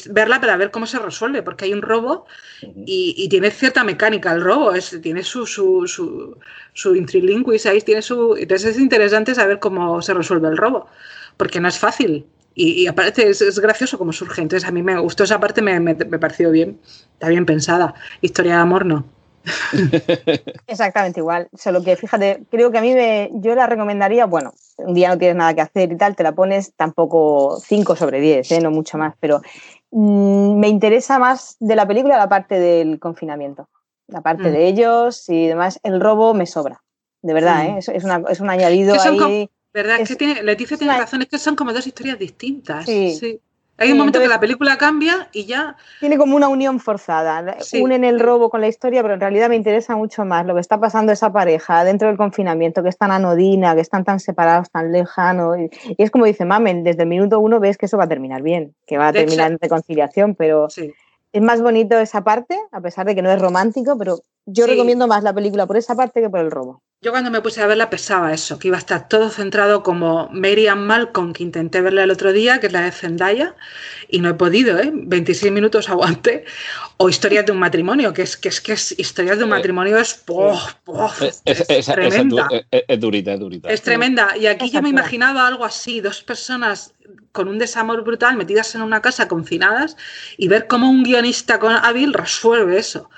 [0.10, 2.26] verla para ver cómo se resuelve, porque hay un robo
[2.86, 6.38] y, tiene cierta mecánica el robo, es, tiene su, su, su,
[6.74, 8.36] su ahí, tiene su...
[8.36, 10.88] Entonces es interesante saber cómo se resuelve el robo,
[11.38, 12.26] porque no es fácil
[12.56, 14.42] y, aparte es, gracioso como surge.
[14.42, 16.80] Entonces a mí me gustó esa parte, me, me, pareció bien,
[17.14, 17.94] está bien pensada.
[18.22, 19.06] Historia de amor no.
[20.68, 21.50] Exactamente igual.
[21.54, 25.18] Solo que fíjate, creo que a mí me, yo la recomendaría, bueno, un día no
[25.18, 28.62] tienes nada que hacer y tal, te la pones tampoco 5 sobre 10, ¿eh?
[28.62, 29.42] no mucho más, pero
[29.92, 33.68] mm, me interesa más de la película la parte del confinamiento,
[34.08, 34.54] la parte mm.
[34.54, 35.80] de ellos y demás.
[35.84, 36.82] El robo me sobra,
[37.22, 37.76] de verdad, ¿eh?
[37.80, 39.50] es, es, una, es, un añadido ahí.
[39.76, 40.00] ¿Verdad?
[40.00, 42.86] Es, que tiene, Leticia tiene razón, es que son como dos historias distintas.
[42.86, 43.42] Sí.
[43.78, 45.76] Hay un momento que la película cambia y ya.
[46.00, 47.58] Tiene como una unión forzada.
[47.74, 50.62] Unen el robo con la historia, pero en realidad me interesa mucho más lo que
[50.62, 54.70] está pasando esa pareja dentro del confinamiento, que es tan anodina, que están tan separados,
[54.72, 55.58] tan lejanos.
[55.60, 58.44] Y, es como dice Mamen, desde el minuto uno ves que eso va a terminar
[58.44, 63.06] bien, que va a terminar en reconciliación, pero es más bonito esa parte, a pesar
[63.06, 66.30] de que no es romántico, pero yo recomiendo más la película por esa parte que
[66.30, 66.82] por el robo.
[67.02, 70.28] Yo cuando me puse a verla pesaba eso, que iba a estar todo centrado como
[70.32, 73.56] Mary Ann Malcolm, que intenté verla el otro día, que es la de Zendaya,
[74.10, 74.90] y no he podido, ¿eh?
[74.92, 76.46] 26 minutos aguante.
[76.98, 80.00] O Historias de un matrimonio, que es que es que es Historias de un matrimonio
[80.00, 80.24] es,
[81.46, 82.48] es, tremenda.
[82.72, 83.70] Es, durita, es durita.
[83.70, 84.36] Es tremenda.
[84.36, 86.95] Y aquí yo me imaginaba algo así, dos personas
[87.36, 89.98] con un desamor brutal metidas en una casa confinadas
[90.38, 93.10] y ver cómo un guionista con hábil resuelve eso.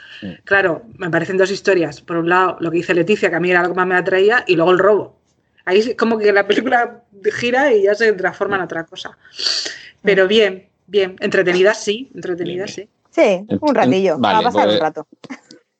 [0.43, 2.01] Claro, me parecen dos historias.
[2.01, 3.95] Por un lado, lo que dice Leticia, que a mí era lo que más me
[3.95, 5.15] atraía, y luego el robo.
[5.63, 7.03] Ahí como que la película
[7.39, 9.17] gira y ya se transforma en otra cosa.
[10.01, 11.15] Pero bien, bien.
[11.19, 12.89] Entretenida sí, entretenida sí.
[13.11, 14.19] Sí, un ratillo.
[14.19, 15.07] Va a pasar un pues, rato.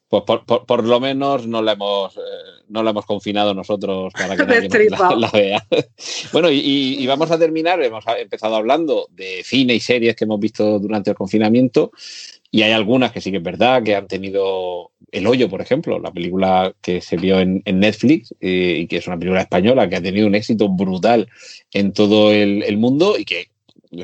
[0.07, 4.45] Pues por, lo menos no la hemos, eh, no la hemos confinado nosotros para que
[4.45, 5.65] nadie la, vea.
[6.33, 7.81] bueno, y, vamos a terminar.
[7.81, 11.91] Hemos empezado hablando de cine y series que hemos visto durante el confinamiento.
[12.49, 15.99] Y hay algunas que sí que es verdad, que han tenido El Hoyo, por ejemplo,
[15.99, 19.97] la película que se vio en, Netflix eh, y que es una película española que
[19.97, 21.27] ha tenido un éxito brutal
[21.73, 23.49] en todo el, mundo y que,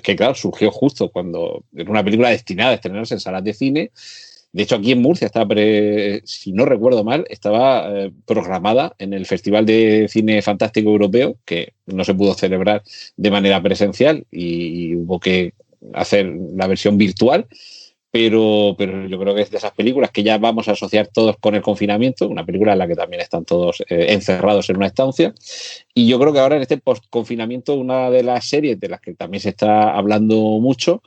[0.03, 3.91] que, claro, surgió justo cuando era una película destinada a estrenarse en salas de cine.
[4.53, 5.53] De hecho, aquí en Murcia estaba,
[6.23, 11.73] si no recuerdo mal, estaba eh, programada en el Festival de Cine Fantástico Europeo, que
[11.87, 12.83] no se pudo celebrar
[13.17, 15.53] de manera presencial y hubo que
[15.93, 17.47] hacer la versión virtual
[18.13, 21.35] pero, pero yo creo que es de esas películas que ya vamos a asociar todos
[21.39, 24.85] con el confinamiento, una película en la que también están todos eh, encerrados en una
[24.85, 25.33] estancia.
[25.95, 29.15] Y yo creo que ahora en este post-confinamiento, una de las series de las que
[29.15, 31.01] también se está hablando mucho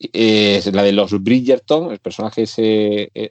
[0.00, 3.30] es la de los Bridgerton, el personaje es eh,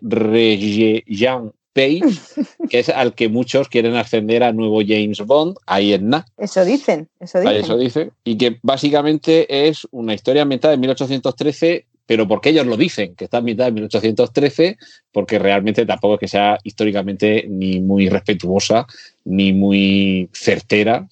[1.08, 2.02] Jean Page,
[2.70, 6.26] que es al que muchos quieren ascender a nuevo James Bond, ahí en nada.
[6.38, 7.56] Eso dicen, eso dicen.
[7.58, 8.12] Eso dice.
[8.24, 13.26] Y que básicamente es una historia ambientada en 1813 pero porque ellos lo dicen, que
[13.26, 14.78] está en mitad de 1813,
[15.12, 18.88] porque realmente tampoco es que sea históricamente ni muy respetuosa
[19.26, 21.08] ni muy certera,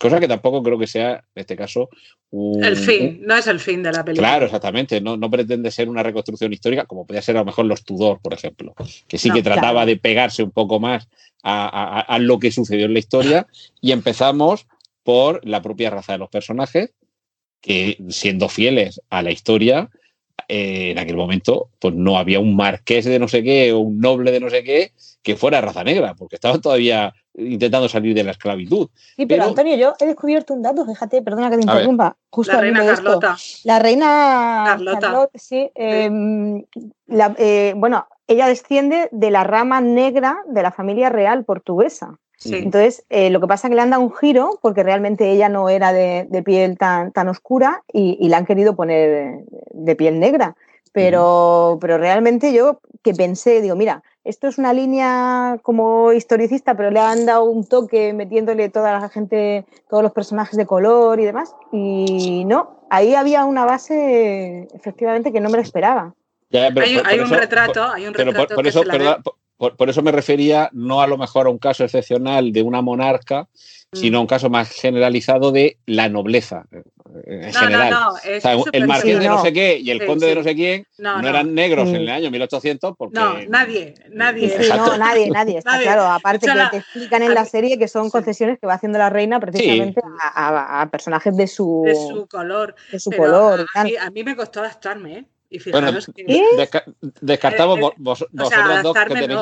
[0.00, 1.90] cosa que tampoco creo que sea, en este caso,
[2.30, 4.30] un, el fin, no es el fin de la película.
[4.30, 7.66] Claro, exactamente, no, no pretende ser una reconstrucción histórica como podía ser a lo mejor
[7.66, 8.74] los Tudor, por ejemplo,
[9.06, 11.06] que sí que trataba de pegarse un poco más
[11.44, 13.46] a, a lo que sucedió en la historia
[13.80, 14.66] y empezamos
[15.04, 16.90] por la propia raza de los personajes,
[17.60, 19.88] que siendo fieles a la historia,
[20.48, 24.00] eh, en aquel momento, pues no había un marqués de no sé qué o un
[24.00, 28.24] noble de no sé qué que fuera raza negra, porque estaban todavía intentando salir de
[28.24, 28.88] la esclavitud.
[29.16, 32.16] Sí, pero, Antonio, yo he descubierto un dato, fíjate, perdona que te interrumpa.
[32.30, 33.36] Justo la reina Carlota.
[33.64, 35.30] La reina Carlota.
[35.34, 35.70] sí.
[35.74, 36.64] Em,
[37.38, 42.18] eh, bueno, ella desciende de la rama negra de la familia real portuguesa.
[42.44, 45.48] Entonces, eh, lo que pasa es que le han dado un giro porque realmente ella
[45.48, 50.18] no era de, piel tan, tan oscura y, y, la han querido poner de piel
[50.18, 50.56] negra.
[50.92, 56.90] Pero, pero realmente yo que pensé, digo, mira, esto es una línea como historicista, pero
[56.90, 61.24] le han dado un toque metiéndole toda la gente, todos los personajes de color y
[61.24, 61.54] demás.
[61.72, 66.14] Y no, ahí había una base efectivamente que no me lo esperaba.
[66.52, 68.54] hay, un retrato, hay un retrato.
[68.54, 68.82] por, eso,
[69.70, 73.42] por, eso me refería no a lo mejor a un caso excepcional de una monarca,
[73.92, 73.96] mm.
[73.96, 76.82] sino a un caso más generalizado de la nobleza eh,
[77.26, 77.94] en general.
[78.72, 81.54] el marqués de no sé qué y el conde de no sé quién no, eran
[81.54, 83.18] negros en el año 1800 porque...
[83.18, 84.52] No, nadie, nadie.
[84.68, 86.06] no, nadie, nadie, está claro.
[86.06, 89.38] Aparte que te explican en la serie que son concesiones que va haciendo la reina
[89.38, 90.00] precisamente
[90.34, 91.82] a, personajes de su...
[91.84, 92.74] De su color.
[92.90, 93.64] De su color.
[93.74, 95.24] A, mí, a, mí, me costó adaptarme, ¿eh?
[95.70, 95.92] Bueno,
[97.20, 99.40] descartamos eh, eh, vosotros, dos que tenéis,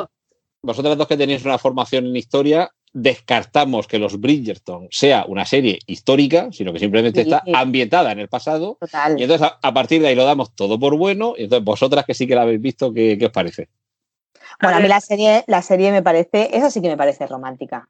[0.62, 5.78] vosotras dos que tenéis una formación en historia, descartamos que los Bridgerton sea una serie
[5.86, 8.78] histórica, sino que simplemente está ambientada en el pasado.
[9.16, 11.34] Y entonces a, partir de ahí lo damos todo por bueno.
[11.36, 13.68] Y entonces vosotras que sí que la habéis visto, ¿qué, qué os parece?
[14.60, 17.88] Bueno, a mí la serie, la serie me parece, esa sí que me parece romántica.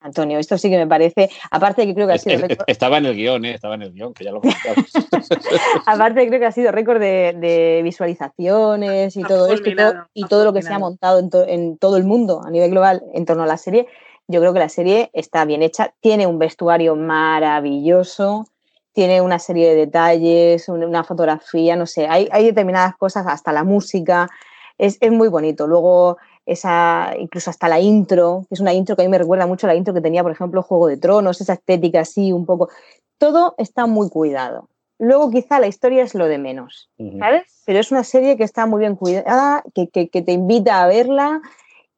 [0.00, 0.38] Antonio.
[0.38, 2.38] Esto sí que me parece, aparte de que creo que ha sido...
[2.46, 2.64] récord...
[2.66, 3.54] Estaba en el guion, ¿eh?
[3.54, 4.86] estaba en el guion, que ya lo comentamos.
[5.86, 9.70] aparte de que creo que ha sido récord de, visualizaciones y todo esto
[10.14, 13.24] y todo, lo que se ha montado en, todo el mundo a nivel global en
[13.24, 13.86] torno a la serie,
[14.28, 18.46] yo creo que la serie está bien hecha, tiene un vestuario maravilloso,
[18.92, 23.64] tiene una serie de detalles, una fotografía, no sé, hay, hay determinadas cosas, hasta la
[23.64, 24.28] música,
[24.76, 25.66] es, es muy bonito.
[25.66, 26.18] Luego
[26.48, 29.66] esa, incluso hasta la intro, que es una intro que a mí me recuerda mucho
[29.66, 32.70] a la intro que tenía, por ejemplo, Juego de Tronos, esa estética así, un poco.
[33.18, 34.68] Todo está muy cuidado.
[34.98, 36.90] Luego quizá la historia es lo de menos,
[37.20, 37.62] ¿sabes?
[37.66, 40.88] Pero es una serie que está muy bien cuidada, que, que, que te invita a
[40.88, 41.40] verla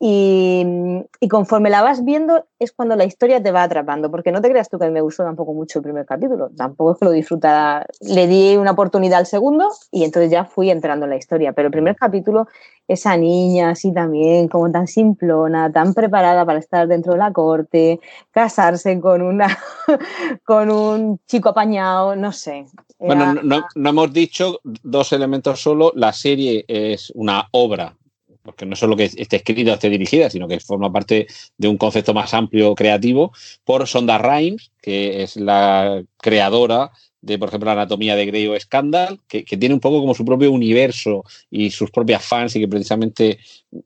[0.03, 0.65] y,
[1.29, 4.71] conforme la vas viendo es cuando la historia te va atrapando, porque no te creas
[4.71, 7.11] tú que a mí me gustó tampoco mucho el primer capítulo, tampoco es que lo
[7.11, 11.53] disfrutara, le di una oportunidad al segundo y entonces ya fui entrando en la historia,
[11.53, 12.49] pero el primer capítulo,
[12.89, 18.01] esa niña así también, como tan simplona, tan preparada para estar dentro de la corte,
[18.31, 19.59] casarse con, una,
[20.45, 22.65] con un chico apañado, no sé.
[22.99, 27.95] Bueno, no, no hemos dicho dos elementos solo, la serie es una obra
[28.43, 31.27] porque no solo que esté escrita o esté dirigida, sino que forma parte
[31.59, 33.33] de un concepto más amplio creativo,
[33.65, 36.91] por Sonda Rhimes, que es la creadora
[37.23, 40.25] de, por ejemplo, la anatomía de Grey o Scandal, que, tiene un poco como su
[40.25, 43.39] propio universo y sus propias fans y que precisamente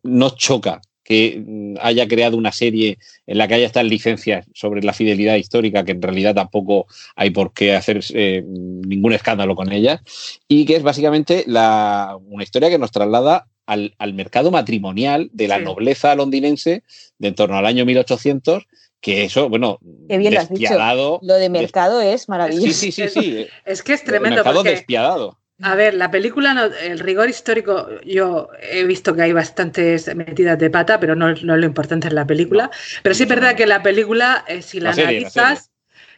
[0.03, 1.45] no choca que
[1.83, 5.93] haya creado una serie en la que haya estas licencias sobre la fidelidad histórica, que
[5.93, 10.03] en realidad tampoco hay por qué hacer eh, ningún escándalo con ella,
[10.49, 15.59] y que es básicamente la, una historia que nos traslada al, mercado matrimonial de la
[15.59, 16.83] nobleza londinense
[17.19, 18.67] de en torno al año 1800
[19.01, 21.21] que eso, bueno, Qué bien despiadado.
[21.23, 22.67] Lo, de mercado es maravilloso.
[22.73, 23.47] Sí, sí, sí, sí.
[23.67, 24.37] Es que es tremendo.
[24.37, 25.39] mercado despiadado.
[25.63, 30.69] A ver, la película, el rigor histórico, yo he visto que hay bastantes metidas de
[30.69, 32.71] pata, pero no, no es lo importante en la película.
[33.03, 35.71] Pero sí es verdad que la película, eh, si la, analizas,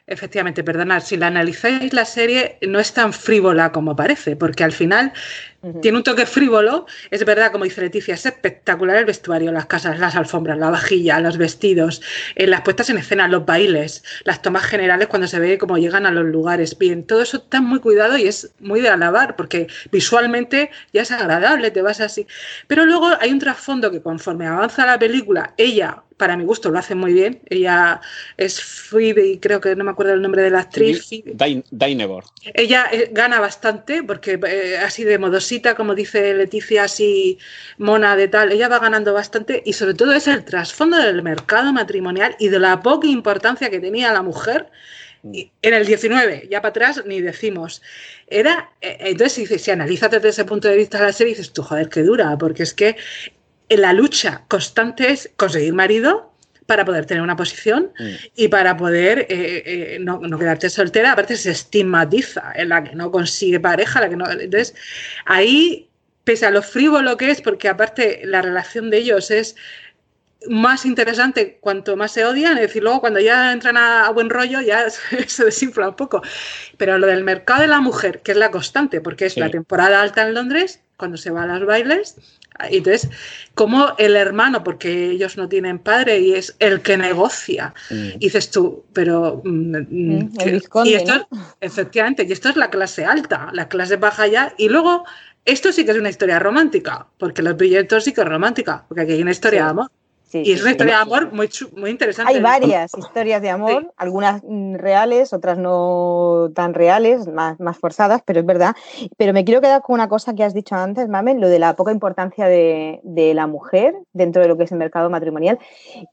[0.07, 4.73] efectivamente, perdonad, si la analizáis la serie, no es tan frívola como parece, porque al
[4.73, 5.13] final
[5.81, 6.87] tiene un toque frívolo.
[7.11, 11.21] Es verdad, como dice Leticia, es espectacular el vestuario, las casas, las alfombras, la vajilla,
[11.21, 12.03] los vestidos,
[12.35, 16.07] en las puestas en escena, los bailes, las tomas generales cuando se ve cómo llegan
[16.07, 16.77] a los lugares.
[16.79, 21.11] Bien, todo eso está muy cuidado y es muy de alabar, porque visualmente ya es
[21.11, 22.27] agradable, te vas así.
[22.67, 26.79] Pero luego hay un trasfondo que conforme avanza la película, ella para mi gusto lo
[26.79, 27.41] hace muy bien.
[27.47, 28.01] Ella
[28.37, 31.09] es Phoebe, creo que no me acuerdo el nombre de la actriz.
[31.71, 32.25] Dynevor.
[32.55, 35.19] Ella eh, gana bastante porque eh, así de
[35.77, 37.39] como dice Leticia, así
[37.79, 41.73] mona de tal, ella va ganando bastante y sobre todo es el trasfondo del mercado
[41.73, 44.71] matrimonial y de la poca importancia que tenía la mujer
[45.23, 47.83] en el 19, ya para atrás ni decimos.
[48.29, 51.89] Era, eh, entonces, si, analizas desde ese punto de vista la serie, dices, tú, joder,
[51.89, 52.97] qué dura, porque es que
[53.69, 56.33] la lucha constante es conseguir marido
[56.67, 58.15] para poder tener una posición mm.
[58.35, 61.13] y para poder eh, eh, no, quedarte soltera.
[61.13, 64.29] Aparte, se estigmatiza en la que no consigue pareja, la que no.
[64.31, 64.75] Entonces,
[65.25, 65.89] ahí,
[66.25, 69.57] pese a lo frívolo que es, porque aparte la relación de ellos es
[70.49, 74.61] más interesante cuanto más se odian, es decir, luego cuando ya entran a, buen rollo
[74.61, 74.89] ya
[75.27, 76.23] se, desinfla un poco.
[76.77, 80.03] Pero lo del mercado de la mujer, que es la constante, porque es la temporada
[80.03, 82.17] alta en Londres, cuando se va a los bailes,
[82.71, 83.09] entonces,
[83.55, 88.19] como el hermano, porque ellos no tienen padre y es el que negocia, mm.
[88.19, 89.43] dices tú, pero...
[89.45, 90.33] Mm, mm,
[90.85, 91.29] y esto,
[91.61, 95.05] Efectivamente, y esto es la clase alta, la clase baja ya, y luego...
[95.45, 99.03] Esto sí que es una historia romántica, porque los billetes sí que es romántica, porque
[99.03, 99.91] aquí hay una historia de amor
[100.33, 102.33] y es una historia de amor muy, muy interesante.
[102.33, 104.43] Hay varias historias de amor, algunas
[104.75, 108.75] reales, otras no tan reales, más, más forzadas, pero es verdad.
[109.17, 111.77] Pero me quiero quedar con una cosa que has dicho antes, Mamen, lo de la
[111.77, 115.59] poca importancia de, de la mujer dentro de lo que es el mercado matrimonial.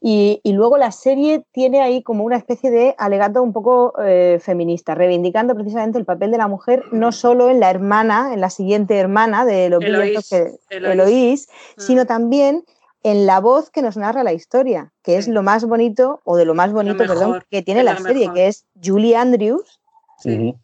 [0.00, 4.38] Y, y, luego la serie tiene ahí como una especie de alegato un poco eh,
[4.40, 8.50] feminista, reivindicando precisamente el papel de la mujer, no solo en la hermana, en la
[8.50, 12.06] siguiente hermana de los Eloís, que, Eloís, sino mm.
[12.06, 12.64] también
[13.04, 16.46] en la voz que nos narra la historia, que es lo más bonito, o de
[16.46, 19.78] lo más bonito, perdón, que tiene la serie, que es Julie Andrews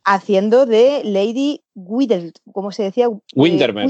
[0.04, 3.08] haciendo de Lady Whittle, ¿cómo se decía?
[3.34, 3.86] Windermere.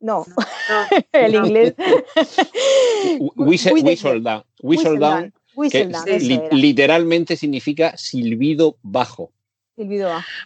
[0.00, 0.24] No,
[1.12, 1.74] el inglés.
[4.62, 5.32] Whistledown.
[5.70, 9.30] que literalmente significa silbido bajo.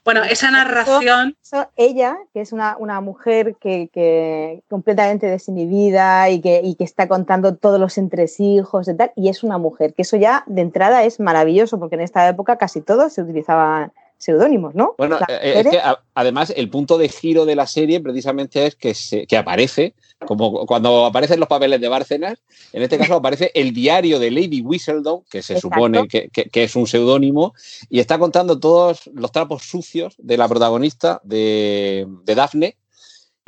[0.04, 1.36] Bueno, esa narración.
[1.76, 7.78] ella, que es una, mujer que, completamente desinhibida y que, y que está contando todos
[7.78, 11.78] los entresijos y tal, y es una mujer, que eso ya de entrada es maravilloso,
[11.78, 14.94] porque en esta época casi todos se utilizaban seudónimos, ¿no?
[14.98, 15.80] Bueno, eh, es que
[16.14, 19.94] además el punto de giro de la serie precisamente es que, se, que aparece,
[20.26, 22.38] como cuando aparecen los papeles de Bárcenas,
[22.72, 26.86] en este caso aparece el diario de Lady Whistledown, que se supone que, es un
[26.88, 27.54] seudónimo,
[27.88, 32.76] y está contando todos los trapos sucios de la protagonista de, de Daphne,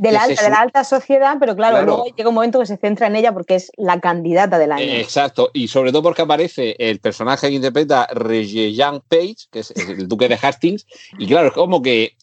[0.01, 2.78] de la, alta, de la alta sociedad, pero claro, luego llega un momento que se
[2.78, 4.82] centra en ella porque es la candidata del año.
[4.82, 10.09] Exacto, y sobre todo porque aparece el personaje que interpreta Regé-Jean Page, que es el
[10.09, 10.86] duque de Hastings,
[11.18, 12.16] y claro, es como que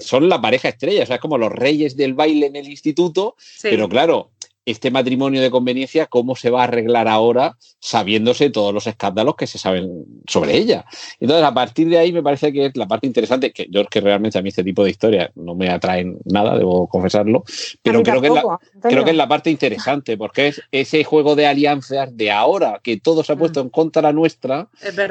[0.00, 3.36] son la pareja estrella, o sea, es como los reyes del baile en el instituto,
[3.62, 4.31] pero claro,
[4.64, 9.46] este matrimonio de conveniencia, cómo se va a arreglar ahora sabiéndose todos los escándalos que
[9.46, 10.84] se saben sobre ella.
[11.18, 13.88] Entonces, a partir de ahí me parece que es la parte interesante, que yo es
[13.88, 17.44] que realmente a mí este tipo de historias no me atraen nada, debo confesarlo,
[17.82, 21.34] pero creo que, es la, creo que es la parte interesante, porque es ese juego
[21.34, 23.66] de alianzas de ahora que todo se ha puesto mm.
[23.66, 24.68] en contra nuestra,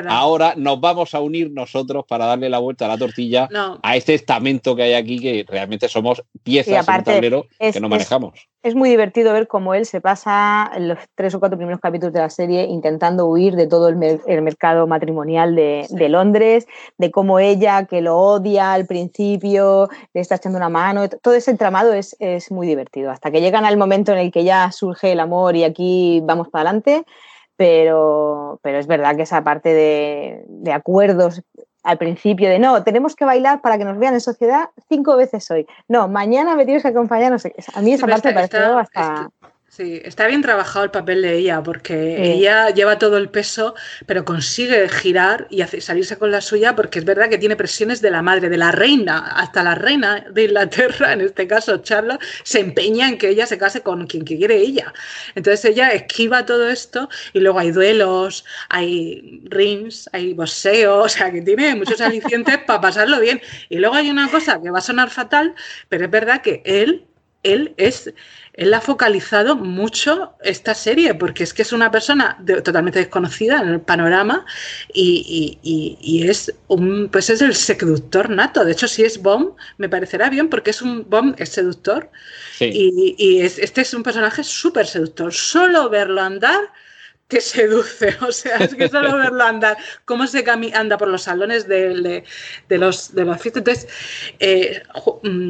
[0.07, 3.49] ahora nos vamos a unir nosotros para darle la vuelta a la tortilla
[3.81, 7.89] a este estamento que hay aquí, que realmente somos piezas en un tablero que no
[7.89, 11.79] manejamos es muy divertido ver cómo él se pasa en los tres o cuatro primeros
[11.79, 17.39] capítulos de la serie intentando huir de todo el, mercado matrimonial de, Londres, de cómo
[17.39, 21.09] ella, que lo odia al principio, le está echando una mano.
[21.09, 22.15] Todo ese entramado es,
[22.51, 25.63] muy divertido, hasta que llegan al momento en el que ya surge el amor y
[25.63, 27.03] aquí vamos para adelante.
[27.57, 31.43] Pero, pero es verdad que esa parte de, de acuerdos
[31.83, 35.49] al principio de no, tenemos que bailar para que nos vean en sociedad cinco veces
[35.49, 35.67] hoy.
[35.87, 37.55] No, mañana me tienes que acompañar, no sé.
[37.73, 39.29] A mí esa parte me pareció hasta.
[39.73, 43.73] Sí, está bien trabajado el papel de ella, porque ella lleva todo el peso,
[44.05, 48.11] pero consigue girar y salirse con la suya, porque es verdad que tiene presiones de
[48.11, 52.59] la madre, de la reina, hasta la reina de Inglaterra, en este caso Charlotte, se
[52.59, 54.93] empeña en que ella se case con quien quiere ella.
[55.35, 61.31] Entonces ella esquiva todo esto y luego hay duelos, hay rings, hay boxeo, o sea
[61.31, 63.41] que tiene muchos alicientes para pasarlo bien.
[63.69, 65.55] Y luego hay una cosa que va a sonar fatal,
[65.87, 67.07] pero es verdad que él,
[67.43, 68.13] él es
[68.53, 73.69] él ha focalizado mucho esta serie, porque es que es una persona totalmente desconocida en
[73.69, 74.45] el panorama
[74.93, 75.57] y,
[76.27, 78.65] es un pues es el seductor nato.
[78.65, 82.09] De hecho, si es Bomb, me parecerá bien, porque es un Bomb es seductor.
[82.59, 85.33] Y, este es un personaje súper seductor.
[85.33, 86.59] Solo verlo andar
[87.27, 91.65] te seduce, o sea, es que solo verlo andar, cómo se anda por los salones
[91.65, 92.25] de,
[92.67, 93.87] los de los Entonces,
[94.39, 94.83] eh,
[95.23, 95.47] mm,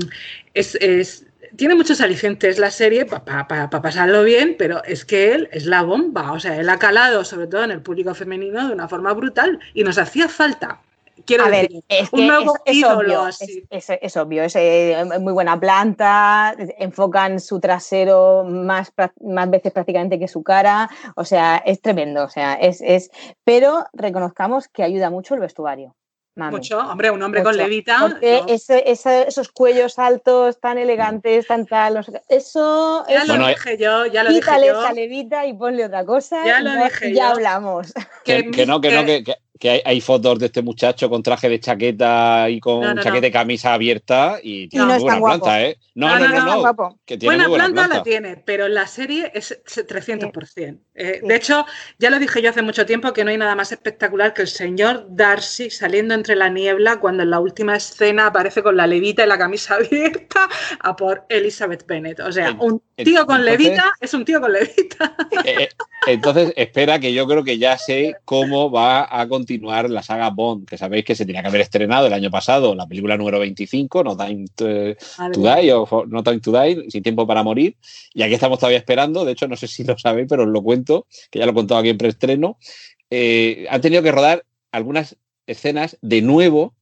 [0.53, 1.25] es,
[1.55, 6.31] tiene muchos alicientes la serie para pasarlo bien, pero es que él es la bomba.
[6.31, 9.59] O sea, él ha calado, sobre todo en el público femenino, de una forma brutal
[9.73, 10.81] y nos hacía falta.
[11.25, 13.29] Quiero decir, un nuevo es, ídolo obvio,
[13.69, 18.91] Es, obvio, eh, es muy buena planta, enfocan su trasero más,
[19.21, 23.11] más veces prácticamente que su cara, o sea, es tremendo, o sea, es, es,
[23.43, 25.95] pero reconozcamos que ayuda mucho el vestuario
[26.35, 27.99] Mucho, hombre, un hombre con levita.
[27.99, 33.05] Porque esos cuellos altos, tan elegantes, tan tal, eso.
[33.09, 34.81] Ya lo dije yo, ya lo dije yo.
[34.81, 36.45] esa levita y ponle otra cosa.
[36.45, 37.93] Ya lo dije Ya hablamos.
[38.23, 39.23] Que, no, que, no, que,
[39.61, 43.75] que hay, fotos de este muchacho con traje de chaqueta y con chaqueta de camisa
[43.75, 45.77] abierta y tiene muy buena planta, ¿eh?
[45.93, 46.99] No, no, no, no.
[47.05, 50.79] Que tiene buena, buena planta, la tiene, pero la serie es 300%.
[50.95, 51.63] Eh, de hecho,
[51.99, 54.47] ya lo dije yo hace mucho tiempo que no hay nada más espectacular que el
[54.47, 59.23] señor Darcy saliendo entre la niebla cuando en la última escena aparece con la levita
[59.23, 60.49] y la camisa abierta
[60.79, 62.19] a por Elizabeth Bennet.
[62.21, 65.15] O sea, un tío con levita es un tío con levita.
[65.43, 65.69] Eh, eh,
[66.07, 70.67] entonces, espera que yo creo que ya sé cómo va a continuar la saga Bond,
[70.67, 74.03] que sabéis que se tenía que haber estrenado el año pasado, la película número 25,
[74.03, 77.75] No Time to, Die, o No Time to Die, Sin Tiempo para Morir.
[78.13, 80.61] Y aquí estamos todavía esperando, de hecho, no sé si lo sabéis, pero os lo
[80.61, 82.57] cuento, que ya lo he contado aquí en preestreno.
[83.09, 86.73] Eh, han tenido que rodar algunas escenas de nuevo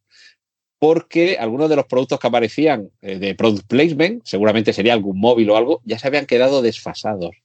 [0.79, 5.49] porque algunos de los productos que aparecían eh, de product placement, seguramente sería algún móvil
[5.49, 7.35] o algo, ya se habían quedado desfasados.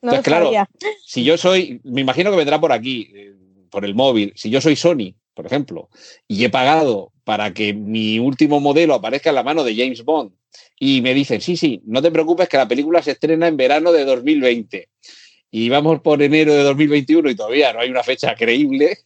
[0.00, 0.50] Entonces, claro,
[1.04, 3.34] si yo soy, me imagino que vendrá por aquí, eh,
[3.70, 5.88] por el móvil, si yo soy Sony, por ejemplo,
[6.26, 10.32] y he pagado para que mi último modelo aparezca en la mano de James Bond
[10.78, 13.92] y me dicen, sí, sí, no te preocupes que la película se estrena en verano
[13.92, 14.88] de 2020
[15.50, 18.98] y vamos por enero de 2021 y todavía no hay una fecha creíble,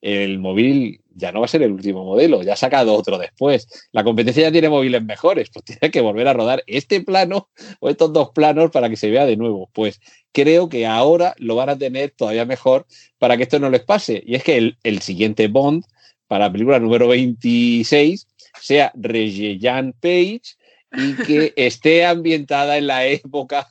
[0.00, 3.68] el móvil ya no va a ser el último modelo, ya ha sacado otro después.
[3.92, 7.90] La competencia ya tiene móviles mejores, pues tiene que volver a rodar este plano o
[7.90, 9.68] estos dos planos para que se vea de nuevo.
[9.72, 10.00] Pues
[10.32, 12.86] creo que ahora lo van a tener todavía mejor
[13.18, 14.22] para que esto no les pase.
[14.24, 15.84] Y es que el, siguiente Bond,
[16.26, 18.26] para la película número 26,
[18.60, 20.42] sea Reggian Page
[20.92, 23.68] y que esté ambientada en la época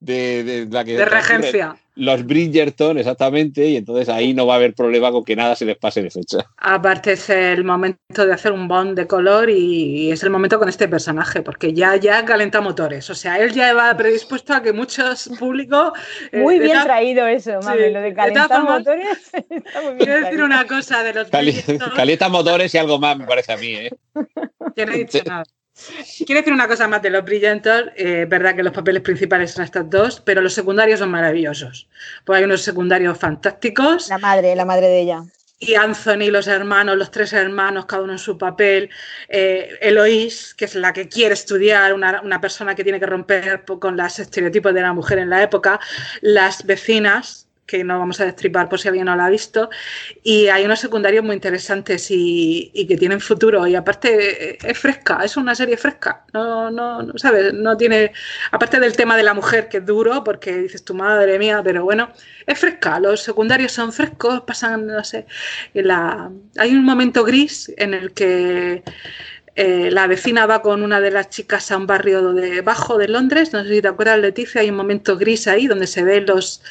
[0.00, 0.96] de, la que...
[0.96, 5.36] De regencia los Bridgerton, exactamente, y entonces ahí no va a haber problema con que
[5.36, 6.38] nada se les pase de fecha.
[6.56, 10.70] Aparte es el momento de hacer un bond de color y es el momento con
[10.70, 14.72] este personaje, porque ya, ya calenta motores, o sea, él ya va predispuesto a que
[14.72, 15.92] muchos públicos...
[16.32, 19.30] Eh, muy bien traído eso, mami, lo de calentar motores.
[19.98, 21.28] quiero decir una cosa de los...
[21.28, 23.90] calienta motores y algo más, me parece a mí, ¿eh?
[24.74, 25.44] Que no he dicho nada.
[26.26, 27.84] Quiero decir una cosa más de los brillantes.
[27.96, 31.88] Eh, verdad que los papeles principales son estas dos, pero los secundarios son maravillosos.
[32.24, 34.08] Pues hay unos secundarios fantásticos.
[34.08, 35.22] La madre, la madre de ella.
[35.62, 38.88] Y Anthony, los hermanos, los tres hermanos, cada uno en su papel.
[39.28, 43.64] Eh, Eloís, que es la que quiere estudiar, una, una persona que tiene que romper
[43.64, 45.78] con los estereotipos de la mujer en la época.
[46.22, 49.70] Las vecinas, que no vamos a destripar por si alguien no la ha visto.
[50.24, 53.64] Y hay unos secundarios muy interesantes y, que tienen futuro.
[53.68, 56.24] Y aparte es fresca, es una serie fresca.
[56.32, 57.54] No, no, no, ¿sabes?
[57.54, 58.12] No tiene.
[58.50, 61.84] Aparte del tema de la mujer, que es duro, porque dices tu madre mía, pero
[61.84, 62.10] bueno,
[62.46, 62.98] es fresca.
[62.98, 65.26] Los secundarios son frescos, pasan, no sé.
[65.74, 66.30] La...
[66.58, 68.82] Hay un momento gris en el que.
[69.56, 73.08] Eh, la vecina va con una de las chicas a un barrio de bajo de
[73.08, 76.24] Londres, no sé si te acuerdas, Leticia, hay un momento gris ahí donde se ven
[76.26, 76.62] los,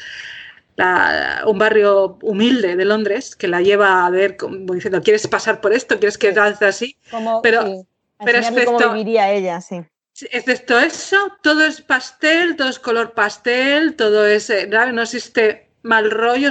[1.46, 5.72] un barrio humilde de Londres que la lleva a ver, como diciendo, ¿quieres pasar por
[5.72, 5.98] esto?
[5.98, 6.96] ¿Quieres que hagas así?
[7.42, 7.86] pero,
[8.24, 9.82] pero excepto, cómo viviría ella, sí.
[10.30, 16.10] Excepto eso, todo es pastel, todo es color pastel, todo es, eh, no existe mal
[16.10, 16.50] rollo,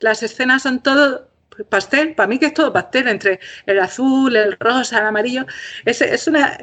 [0.00, 1.28] las escenas son todo
[1.68, 5.46] pastel, para mí que es todo pastel, entre el azul, el rosa, el amarillo,
[5.84, 6.58] es, es una...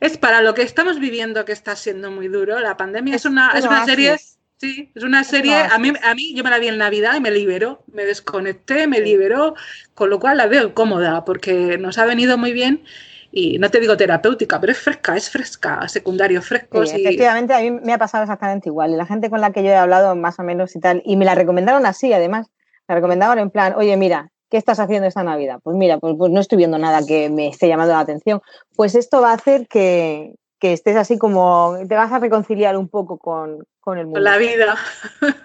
[0.00, 2.58] Es para lo que estamos viviendo que está siendo muy duro.
[2.60, 4.16] La pandemia es, una, es una serie
[4.64, 7.20] Sí, es una serie, a mí, a mí yo me la vi en Navidad y
[7.20, 9.54] me liberó, me desconecté, me liberó,
[9.92, 12.82] con lo cual la veo cómoda porque nos ha venido muy bien
[13.30, 16.86] y no te digo terapéutica, pero es fresca, es fresca, secundario fresco.
[16.86, 18.92] Sí, Efectivamente, a mí me ha pasado exactamente igual.
[18.92, 21.18] Y la gente con la que yo he hablado más o menos y tal, y
[21.18, 22.46] me la recomendaron así además,
[22.88, 25.58] me recomendaron en plan, oye, mira, ¿qué estás haciendo esta Navidad?
[25.62, 28.40] Pues mira, pues, pues no estoy viendo nada que me esté llamando la atención.
[28.76, 32.88] Pues esto va a hacer que, que estés así como, te vas a reconciliar un
[32.88, 34.18] poco con, con el mundo.
[34.18, 34.76] Con la vida.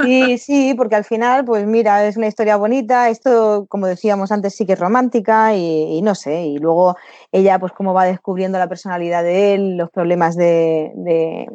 [0.01, 4.55] Sí, sí, porque al final, pues mira, es una historia bonita, esto, como decíamos antes,
[4.55, 6.95] sí que es romántica y, no sé, y luego
[7.31, 11.47] ella, pues cómo va descubriendo la personalidad de él, los problemas de, de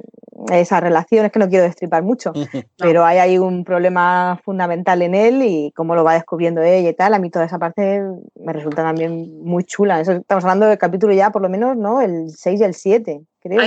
[0.53, 2.33] esas relaciones, que no quiero destripar mucho,
[2.77, 6.95] pero hay ahí un problema fundamental en él y cómo lo va descubriendo ella y
[6.95, 8.03] tal, a mí toda esa parte
[8.35, 10.01] me resulta también muy chula.
[10.01, 12.03] estamos hablando del capítulo ya, por lo menos, ¿no?
[12.03, 13.61] El 6 y el 7 creo,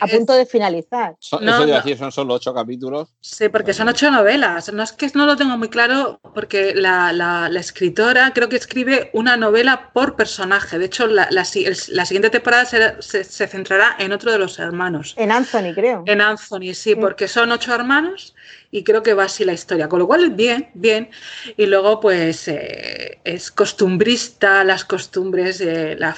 [0.00, 1.16] a, punto de finalizar.
[1.20, 3.08] eso no, decir, son solo ocho capítulos.
[3.20, 4.72] Sí, porque son ocho novelas.
[4.72, 9.36] No es que no lo tengo muy claro, porque la, escritora creo que escribe una
[9.36, 10.78] novela por personaje.
[10.78, 15.14] De hecho, la, siguiente temporada se, centrará en otro de los hermanos.
[15.18, 16.04] En Anthony, creo.
[16.06, 18.34] En Anthony, sí, porque son ocho hermanos
[18.70, 19.88] y creo que va así la historia.
[19.88, 21.10] Con lo cual, bien, bien.
[21.56, 26.16] Y luego, pues, eh, es costumbrista, las costumbres, la,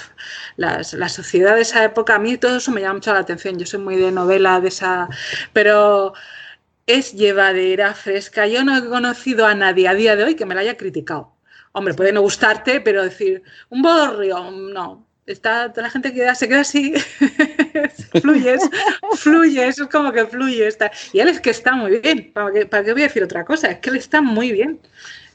[0.56, 2.16] la, sociedad de esa época.
[2.16, 3.58] A mí todo eso me llama mucho la atención.
[3.58, 5.08] Yo soy muy de novela de esa.
[5.52, 6.14] Pero
[6.86, 8.46] es llevadera, fresca.
[8.46, 11.34] Yo no he conocido a nadie a día de hoy que me la haya criticado.
[11.72, 16.48] Hombre, puede no gustarte, pero decir, un bodorrio, no está toda la gente queda, se
[16.48, 16.94] queda así,
[18.20, 18.62] fluyes,
[19.16, 20.66] fluyes, es como que fluye.
[20.66, 20.90] Está.
[21.12, 23.44] Y él es que está muy bien, ¿Para qué, ¿para qué voy a decir otra
[23.44, 23.68] cosa?
[23.68, 24.80] Es que él está muy bien.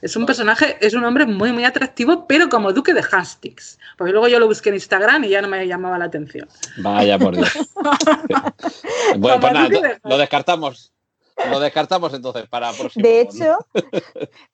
[0.00, 3.78] Es un personaje, es un hombre muy, muy atractivo, pero como duque de Hastings.
[3.96, 6.48] Porque luego yo lo busqué en Instagram y ya no me llamaba la atención.
[6.76, 7.50] Vaya por Dios.
[9.18, 10.92] bueno, pues nada, lo descartamos.
[11.50, 13.02] Lo descartamos entonces para próximo.
[13.02, 13.58] De hecho,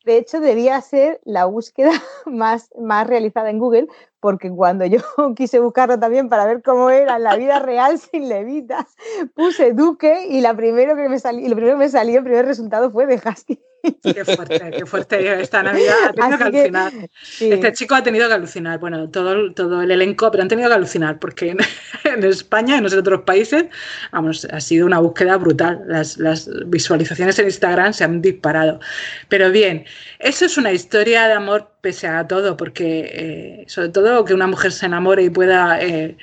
[0.04, 1.90] de hecho, debía ser la búsqueda
[2.26, 3.86] más, más realizada en Google,
[4.24, 5.00] porque cuando yo
[5.36, 8.86] quise buscarlo también para ver cómo era la vida real sin levitas,
[9.34, 12.46] puse Duque y la primero que me salió, lo primero que me salió, el primer
[12.46, 13.60] resultado fue de Hastings.
[14.02, 15.94] Qué fuerte, qué fuerte esta Navidad.
[16.06, 16.92] Ha tenido que alucinar.
[17.38, 18.78] Este chico ha tenido que alucinar.
[18.78, 21.58] Bueno, todo, todo el elenco, pero han tenido que alucinar porque en,
[22.24, 23.66] España y en otros países,
[24.10, 25.82] vamos, ha sido una búsqueda brutal.
[25.86, 28.80] Las, las, visualizaciones en Instagram se han disparado.
[29.28, 29.84] Pero bien,
[30.18, 34.46] eso es una historia de amor pese a todo, porque eh, sobre todo que una
[34.46, 35.78] mujer se enamore y pueda.
[35.82, 36.16] Eh,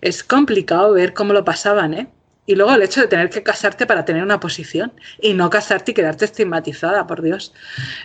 [0.00, 2.06] es complicado ver cómo lo pasaban, ¿eh?
[2.46, 5.90] Y luego el hecho de tener que casarte para tener una posición y no casarte
[5.90, 7.52] y quedarte estigmatizada, por Dios.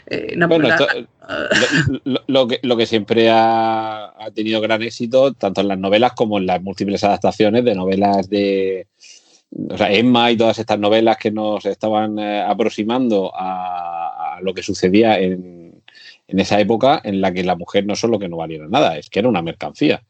[0.08, 0.68] Eh, bueno,
[2.28, 6.45] lo, que, lo, que, siempre ha, tenido gran éxito, tanto en las novelas como en
[6.45, 8.88] las múltiples adaptaciones de novelas de
[9.70, 14.62] o sea, Emma y todas estas novelas que nos estaban eh, aproximando a, lo que
[14.62, 15.57] sucedía en,
[16.28, 19.09] en esa época en la que la mujer no solo que no valiera nada, es
[19.09, 20.03] que era una mercancía.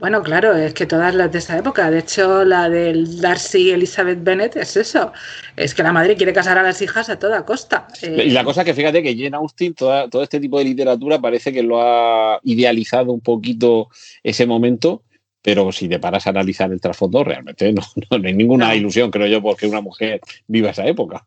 [0.00, 3.70] Bueno, claro, es que todas las de esa época, de hecho la del Darcy y
[3.72, 5.12] Elizabeth Bennet es eso,
[5.56, 7.86] es que la madre quiere casar a las hijas a toda costa.
[8.00, 11.52] Y la cosa es que fíjate que Jane Austen, todo este tipo de literatura parece
[11.52, 13.90] que lo ha idealizado un poquito
[14.22, 15.02] ese momento,
[15.42, 19.42] pero si te paras a analizar el trasfondo, realmente no, hay ninguna ilusión, creo yo,
[19.42, 21.26] porque una mujer viva esa época.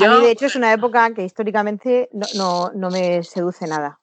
[0.00, 3.98] A mí, de hecho, es una época que históricamente no, me seduce nada.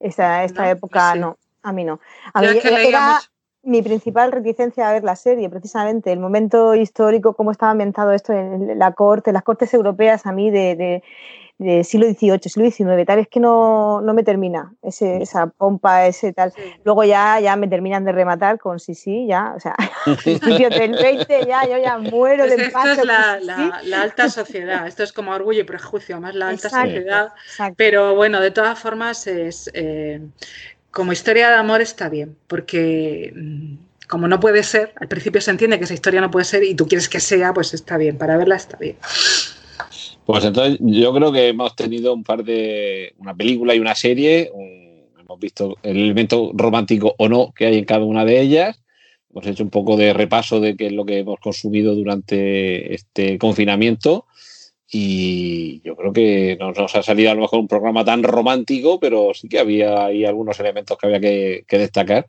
[0.00, 1.38] Esta, esta época no.
[1.62, 2.00] A mí no.
[2.32, 3.20] A mí era
[3.62, 8.32] mi principal reticencia a ver la serie, precisamente el momento histórico, cómo estaba ambientado esto
[8.32, 11.02] en la corte, las cortes europeas a mí de,
[11.58, 16.52] siglo XVIII, siglo XIX, tal, es que no, me termina ese, esa pompa, ese tal.
[16.84, 19.74] Luego ya, ya me terminan de rematar con sí, sí, ya, o sea,
[20.22, 25.02] principios del 20 ya, yo ya muero pues de Esto es la, alta sociedad, esto
[25.02, 27.32] es como orgullo y prejuicio, más la alta sociedad.
[27.76, 29.70] Pero bueno, de todas formas es...
[29.74, 30.20] Eh,
[30.90, 33.74] como historia de amor está bien, porque mm,
[34.08, 36.74] como no puede ser, al principio se entiende que esa historia no puede ser y
[36.74, 38.96] tú quieres que sea, pues está bien, para verla está bien.
[40.28, 44.52] Pues entonces yo creo que hemos tenido un par de, una película y una serie,
[45.18, 48.78] hemos visto el elemento romántico o no que hay en cada una de ellas,
[49.30, 53.38] hemos hecho un poco de repaso de qué es lo que hemos consumido durante este
[53.38, 54.26] confinamiento
[54.90, 59.00] y yo creo que no nos ha salido a lo mejor un programa tan romántico,
[59.00, 62.26] pero sí que había ahí algunos elementos que había que, destacar,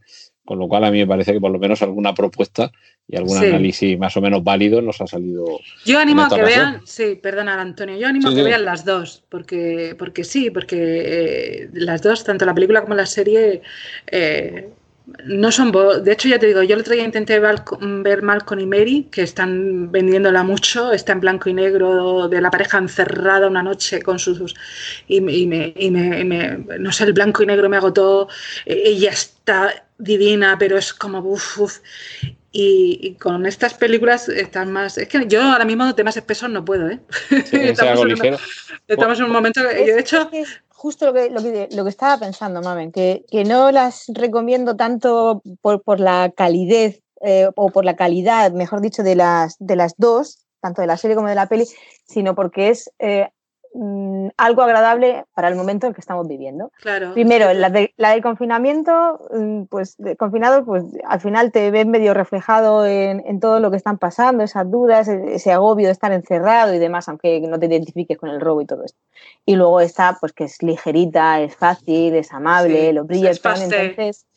[0.49, 2.71] con lo cual a mí me parece que por lo menos alguna propuesta
[3.07, 5.45] y algún análisis más o menos válido nos ha salido.
[5.85, 9.23] Yo animo a que vean, sí, perdona Antonio, yo animo a que vean las dos,
[9.29, 13.61] porque, porque sí, porque eh, las dos, tanto la película como la serie,
[14.07, 14.69] eh,
[15.25, 15.71] no son
[16.03, 19.23] de hecho ya te digo yo el otro día intenté ver Malcolm y Mary que
[19.23, 24.19] están vendiéndola mucho está en blanco y negro de la pareja encerrada una noche con
[24.19, 24.55] sus
[25.07, 28.27] y, me, y me, no sé el blanco y negro me agotó
[28.65, 31.79] e, ella está divina pero es como uff
[32.51, 34.97] Y, con estas películas están más.
[34.97, 36.99] Es que yo ahora mismo temas espesos no puedo, ¿eh?
[37.29, 38.37] estamos, en
[38.87, 39.61] estamos, en un, momento.
[39.61, 40.31] Que, de hecho,
[40.79, 44.77] justo lo que, lo que, lo que estaba pensando, Mamen, que, que, no las recomiendo
[44.77, 49.75] tanto por, por la calidez eh, o por la calidad, mejor dicho, de las, de
[49.75, 51.65] las dos, tanto de la serie como de la peli,
[52.05, 53.27] sino porque es eh,
[53.73, 56.71] mm, algo agradable para el momento en que estamos viviendo.
[56.79, 61.71] Claro, Primero, la, de, la del confinamiento, mm, pues de, confinado, pues al final te
[61.71, 65.93] ves medio reflejado en, en, todo lo que están pasando, esas dudas, ese agobio de
[65.93, 68.97] estar encerrado y demás, aunque no te identifiques con el robo y todo esto.
[69.49, 74.27] Y luego está, pues que es ligerita, es fácil, es amable, lo brilla entonces.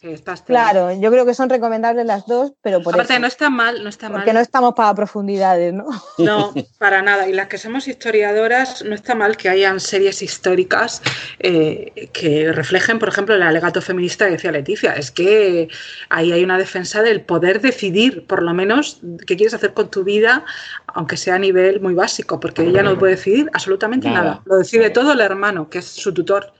[0.46, 3.90] claro, yo creo que son recomendables las dos, pero por Aparte, no está mal, no
[3.90, 4.20] está mal.
[4.20, 5.84] Porque no estamos para profundidades, ¿no?
[6.18, 7.28] No, para nada.
[7.28, 11.02] Y las que somos historiadoras, no está mal que hayan series históricas
[11.40, 14.94] eh, que reflejen, por ejemplo, el alegato feminista que decía Leticia.
[14.94, 15.68] Es que
[16.08, 20.04] ahí hay una defensa del poder decidir, por lo menos, qué quieres hacer con tu
[20.04, 20.46] vida,
[20.94, 24.42] aunque sea a nivel muy básico, porque ella no puede decidir absolutamente nada.
[24.44, 26.52] Lo decide todo el hermano, que es su tutor.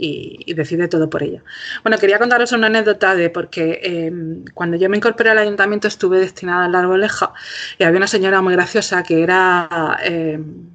[0.00, 1.42] Y, decide todo por ella.
[1.82, 6.20] Bueno, quería contaros una anécdota de porque em, cuando yo me incorporé al ayuntamiento estuve
[6.20, 7.32] destinada a la arboleja
[7.78, 10.68] y había una señora muy graciosa que era em,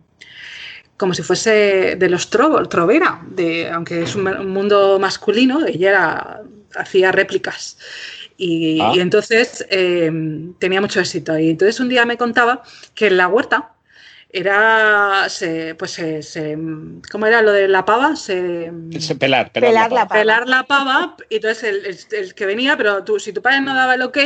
[0.97, 6.41] como si fuese de los trovos, trovera, de, aunque es un, mundo masculino, ella era,
[6.75, 7.77] hacía réplicas.
[8.37, 8.93] Y, ah.
[8.95, 11.37] entonces em, tenía mucho éxito.
[11.37, 12.63] Y entonces un día me contaba
[12.95, 13.73] que en la huerta
[14.35, 16.57] era, se, pues se,
[17.11, 18.15] ¿cómo era lo de la pava?
[18.15, 18.73] Se,
[19.19, 20.19] pelar, pelar, la, pava.
[20.19, 23.93] Pelar la pava, y entonces el, que venía, pero tú, si tu padre no daba
[23.93, 24.17] el ok,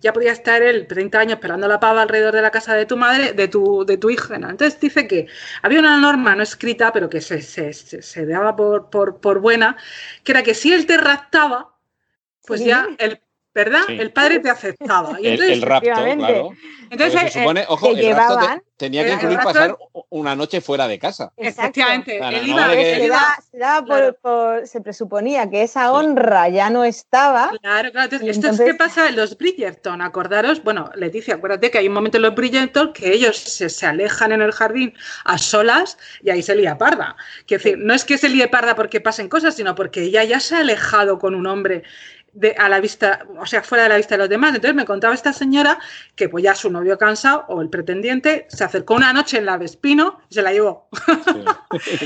[0.00, 2.96] ya podía estar él 30 años pelando la pava alrededor de la casa de tu
[2.96, 4.36] madre, de tu, de tu hija.
[4.36, 5.26] Entonces dice que
[5.62, 9.76] había una norma no escrita, pero que se, se, daba por, por, por, buena,
[10.22, 11.74] que era que si él te raptaba,
[12.46, 13.18] pues ya el
[13.56, 13.84] ¿verdad?
[13.88, 15.18] El padre te aceptaba.
[15.18, 16.50] Y entonces, el, rapto, claro.
[16.90, 19.74] Entonces, se supone, eh, ojo, el rapto tenía que incluir pasar
[20.10, 21.32] una noche fuera de casa.
[21.38, 22.20] Efectivamente.
[24.64, 27.50] se, presuponía que esa honra ya no estaba.
[27.62, 28.04] Claro, claro.
[28.04, 30.02] Entonces, esto es qué pasa en los Bridgerton.
[30.02, 33.86] Acordaros, bueno, Leticia, acuérdate que hay un momento en los Bridgerton que ellos se, se
[33.86, 34.92] alejan en el jardín
[35.24, 37.16] a solas y ahí se lía parda.
[37.46, 40.40] Quiero decir, no es que se líe parda porque pasen cosas, sino porque ella ya
[40.40, 41.84] se ha alejado con un hombre
[42.58, 44.54] a la vista, o sea, fuera de la vista de los demás.
[44.54, 45.78] Entonces me contaba esta señora
[46.14, 49.56] que pues ya su novio cansado o el pretendiente se acercó una noche en la
[49.56, 50.88] Vespino y se la llevó.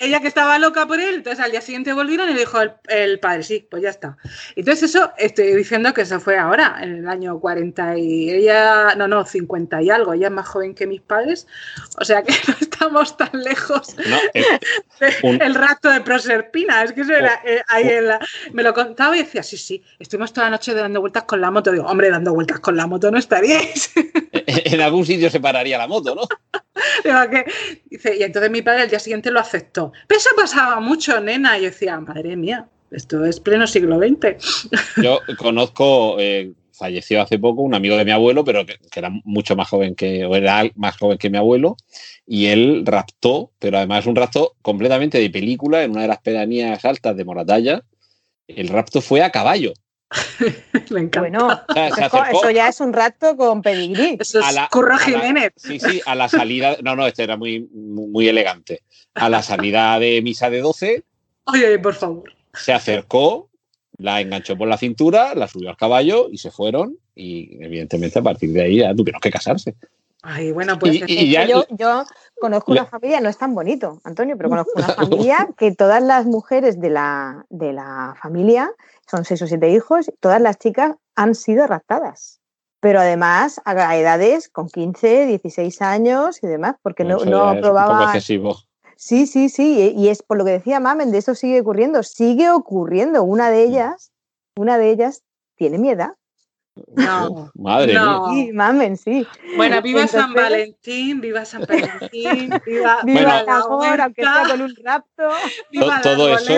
[0.00, 2.58] ella, que estaba loca por él, entonces al día siguiente volvieron y le dijo
[2.88, 4.16] el, padre, sí, pues ya está.
[4.56, 9.08] Entonces eso estoy diciendo que eso fue ahora, en el año 40 y ella, no,
[9.08, 11.46] no, 50 y algo, ella es más joven que mis padres,
[11.98, 12.32] o sea que
[12.78, 13.96] estamos tan lejos
[15.20, 18.20] el rato de Proserpina, es que eso era, eh, ahí en la,
[18.52, 21.50] me lo contaba y decía, sí, sí, estuvimos toda la noche dando vueltas con la
[21.50, 21.72] moto.
[21.72, 23.90] Digo, hombre, dando vueltas con la moto no estaríais.
[24.32, 26.22] en algún sitio se pararía la moto, ¿no?
[27.90, 29.92] Dice, y entonces mi padre al día siguiente lo aceptó.
[30.06, 31.58] Pero eso pasaba mucho, nena.
[31.58, 34.70] Y yo decía, madre mía, esto es pleno siglo XX.
[35.02, 39.56] Yo conozco, eh, falleció hace poco un amigo de mi abuelo, pero que, era mucho
[39.56, 41.76] más joven que, o era más joven que mi abuelo,
[42.26, 46.84] y él raptó, pero además un rapto completamente de película en una de las pedanías
[46.84, 47.82] altas de Moratalla,
[48.46, 49.74] el rapto fue a caballo.
[50.90, 51.20] Me encanta.
[51.20, 51.62] Bueno,
[52.32, 54.16] eso ya es un rapto con pedigrí.
[54.18, 55.52] Eso es Curro Jiménez.
[55.56, 56.78] sí, sí, a la salida.
[56.82, 58.82] No, no, este era muy, muy elegante.
[59.14, 61.04] A la salida de misa de 12.
[61.44, 62.32] Oye, por favor.
[62.54, 63.50] Se acercó,
[63.98, 66.96] la enganchó por la cintura, la subió al caballo y se fueron.
[67.14, 69.74] Y evidentemente a partir de ahí ya tuvieron que casarse.
[70.22, 72.04] Ay, bueno, pues yo, yo,
[72.40, 76.26] conozco una familia, no es tan bonito, Antonio, pero conozco una familia que todas las
[76.26, 78.70] mujeres de la, de la familia,
[79.08, 82.40] son seis o siete hijos, todas las chicas han sido raptadas.
[82.80, 88.20] Pero además a edades con 15, 16 años y demás, porque no, no aprobaban.
[89.00, 92.50] Sí, sí, sí, y es por lo que decía Mamen, de eso sigue ocurriendo, sigue
[92.50, 93.22] ocurriendo.
[93.22, 94.10] Una de ellas,
[94.56, 95.22] una de ellas
[95.56, 96.18] tiene miedo
[96.94, 97.50] no.
[97.54, 98.30] Madre no.
[98.30, 99.26] Sí, mamen, sí.
[99.56, 104.74] Bueno, viva San Valentín, viva San Valentín, viva, viva la hora, aunque sea con un
[104.82, 105.28] rapto.
[105.70, 106.54] Viva todo eso,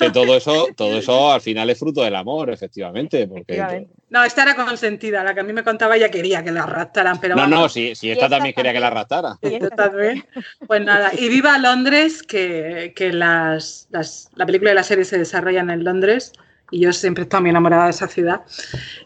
[0.00, 3.28] que todo eso, todo eso al final es fruto del amor, efectivamente.
[3.28, 3.86] Porque...
[4.08, 7.20] No, esta era consentida, la que a mí me contaba ella quería que la raptaran,
[7.20, 9.38] pero No, no, sí, sí esta, también quería que la raptara.
[9.76, 10.24] también.
[10.66, 15.18] Pues nada, y viva Londres, que, que las, las, la película y la serie se
[15.18, 16.32] desarrollan en Londres
[16.70, 18.42] y yo siempre he estado muy enamorada de esa ciudad.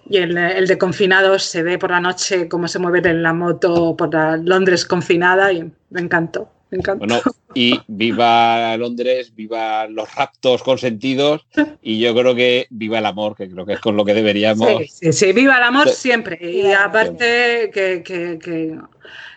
[0.08, 3.32] Y el, el, de confinados se ve por la noche cómo se mueve en la
[3.32, 6.50] moto por la Londres confinada y me encantó.
[6.76, 6.94] Me.
[6.94, 7.20] Bueno,
[7.55, 11.46] y viva Londres, viva los raptos consentidos
[11.82, 14.68] y yo creo que viva el amor, que creo que es con lo que deberíamos.
[14.68, 16.38] Sí, sí, sí viva el amor siempre.
[16.42, 18.78] Y aparte que, que, que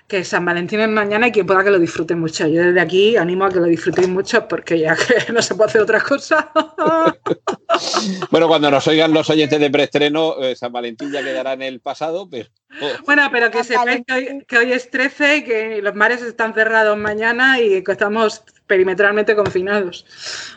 [0.08, 2.48] que San Valentín es mañana y que pueda que lo disfruten mucho.
[2.48, 5.70] Yo desde aquí animo a que lo disfrutéis mucho porque ya que no se puede
[5.70, 6.50] hacer otra cosa.
[8.32, 11.82] bueno, cuando nos oigan los oyentes de preestreno, eh, San Valentín ya quedará en el
[11.82, 12.50] pasado, pero...
[12.82, 13.04] Oh.
[13.06, 14.04] Bueno, pero que sepáis
[14.48, 19.36] que hoy, es 13 y que los mares están cerrados mañana y que estamos perimetralmente
[19.36, 20.06] confinados.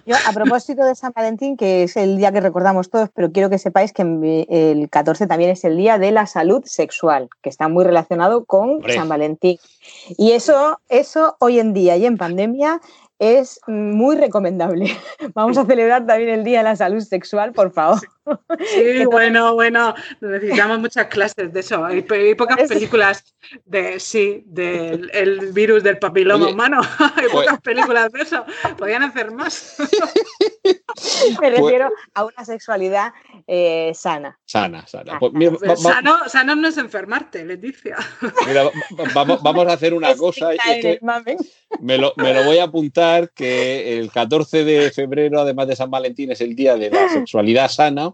[0.05, 3.49] Yo, a propósito de San Valentín, que es el día que recordamos todos, pero quiero
[3.49, 4.03] que sepáis que
[4.49, 8.83] el 14 también es el día de la salud sexual, que está muy relacionado con
[8.89, 9.59] San Valentín.
[10.19, 12.81] Y eso, eso hoy en día y en pandemia
[13.21, 14.87] es muy recomendable.
[15.35, 18.01] Vamos a celebrar también el Día de la Salud Sexual, por favor.
[18.67, 21.85] Sí, bueno, bueno, necesitamos muchas clases de eso.
[21.85, 22.03] Hay,
[22.35, 23.35] pocas películas
[23.65, 26.81] de, sí, del virus del papiloma humano.
[27.17, 28.45] Hay pues pocas películas de eso.
[28.77, 29.77] Podrían hacer más.
[31.31, 33.13] Me pues refiero a una sexualidad
[33.47, 34.39] eh, sana.
[34.45, 35.19] Sana, sana.
[35.19, 37.97] Pues, pues sano, sano, no es enfermarte, Leticia.
[38.47, 38.71] Mira,
[39.15, 40.51] vamos, vamos a hacer una cosa.
[41.81, 45.91] me, lo, me lo voy a apuntar que el 14 de febrero, además de San
[45.91, 48.13] Valentín, es el día de la sexualidad sana.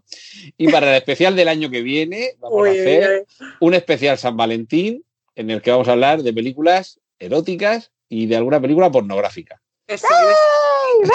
[0.56, 3.26] Y para el especial del año que viene, vamos a hacer
[3.60, 5.04] un especial San Valentín
[5.34, 9.60] en el que vamos a hablar de películas eróticas y de alguna película pornográfica.
[9.86, 11.08] Eso es.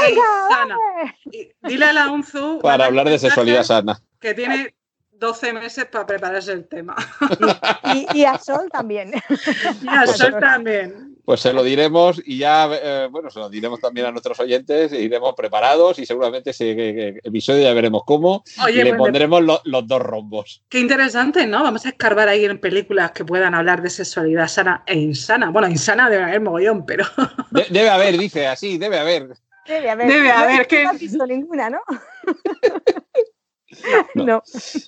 [0.49, 0.77] sana.
[1.63, 2.59] Dile a la UNZU.
[2.61, 4.01] Para hablar de sexualidad sana.
[4.19, 4.73] Que tiene
[5.11, 6.95] 12 meses para prepararse el tema.
[8.13, 9.13] Y, a Sol también.
[9.81, 11.07] Y a Sol también.
[11.23, 14.91] Pues se lo diremos y ya, eh, bueno, se lo diremos también a nuestros oyentes,
[14.91, 20.01] iremos preparados y seguramente ese episodio ya veremos cómo y le pues pondremos los dos
[20.01, 20.63] rombos.
[20.69, 21.63] Qué interesante, ¿no?
[21.63, 25.51] Vamos a escarbar ahí en películas que puedan hablar de sexualidad sana e insana.
[25.51, 27.05] Bueno, insana debe haber mogollón, pero...
[27.69, 29.29] debe haber, dice, así, debe haber.
[29.67, 30.07] Debe haber.
[30.07, 30.67] Debe haber.
[30.67, 30.83] que...
[30.83, 31.81] No he visto ninguna, ¿no?
[34.15, 34.43] No.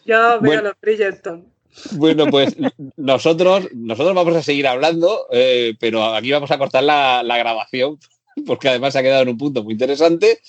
[0.06, 1.53] Yo veo los Bridgerton.
[1.92, 2.56] Bueno, pues
[2.98, 7.98] nosotros, nosotros vamos a seguir hablando, eh, pero aquí vamos a cortar la, grabación,
[8.46, 10.40] porque además se ha quedado en un punto muy interesante,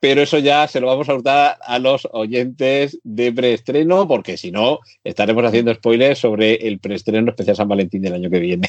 [0.00, 4.50] pero eso ya se lo vamos a hurtar a los oyentes de preestreno, porque si
[4.50, 8.68] no, estaremos haciendo spoilers sobre el preestreno especial San Valentín del año que viene.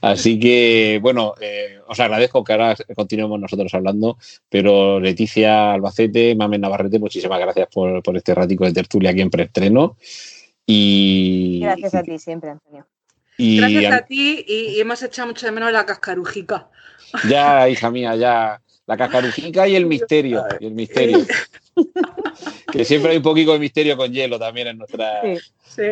[0.00, 4.18] Así que, bueno, eh, os agradezco que ahora continuemos nosotros hablando,
[4.48, 9.30] pero Leticia Albacete, Mamen Navarrete, muchísimas gracias por, por este ratico de tertulia aquí en
[9.30, 9.96] preestreno.
[10.66, 12.86] Y, Gracias a ti siempre, Antonio.
[13.38, 16.68] Gracias a ti y, hemos echado mucho de menos la cascarujica.
[17.28, 18.60] Ya, hija mía, ya.
[18.86, 20.44] La cascarujica y el misterio.
[20.60, 21.18] Y el misterio.
[22.72, 25.22] que siempre hay un poquito de misterio con hielo también en nuestra,
[25.64, 25.82] sí.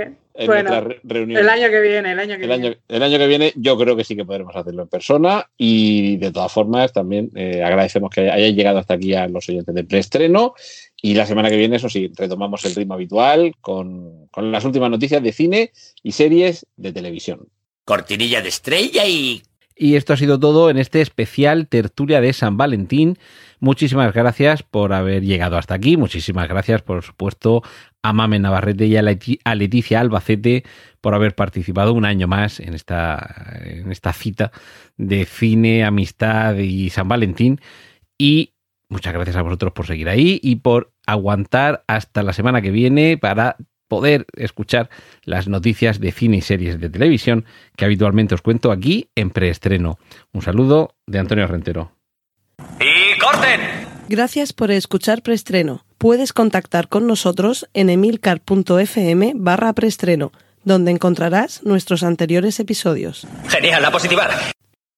[1.04, 1.40] reunión.
[1.40, 2.78] El año que viene, el año que viene.
[2.88, 6.32] el año que viene yo creo que sí que podremos hacerlo en persona y de
[6.32, 10.54] todas formas también eh, agradecemos que hayáis llegado hasta aquí a los oyentes de preestreno
[11.02, 14.88] y la semana que viene, eso sí, retomamos el ritmo habitual con, con las últimas
[14.88, 15.72] noticias de cine
[16.02, 17.48] y series de televisión.
[17.84, 19.42] Cortinilla de estrella y
[19.74, 23.18] y esto ha sido todo en este especial tertulia de San Valentín.
[23.58, 25.96] Muchísimas gracias por haber llegado hasta aquí.
[25.96, 27.62] Muchísimas gracias, por supuesto,
[28.02, 30.64] a Mame Navarrete y a Leticia Albacete
[31.00, 34.52] por haber participado un año más en esta, en esta cita
[34.96, 37.60] de cine, amistad y San Valentín.
[38.18, 38.52] Y
[38.92, 43.18] muchas gracias a vosotros por seguir ahí y por aguantar hasta la semana que viene
[43.18, 43.56] para
[43.88, 44.88] poder escuchar
[45.24, 47.44] las noticias de cine y series de televisión
[47.76, 49.98] que habitualmente os cuento aquí en preestreno.
[50.32, 51.92] Un saludo de Antonio Rentero.
[52.80, 53.60] ¡Y corten!
[54.08, 55.84] Gracias por escuchar preestreno.
[55.98, 60.32] Puedes contactar con nosotros en emilcar.fm barra preestreno,
[60.64, 63.26] donde encontrarás nuestros anteriores episodios.
[63.48, 64.30] Genial, a positivar.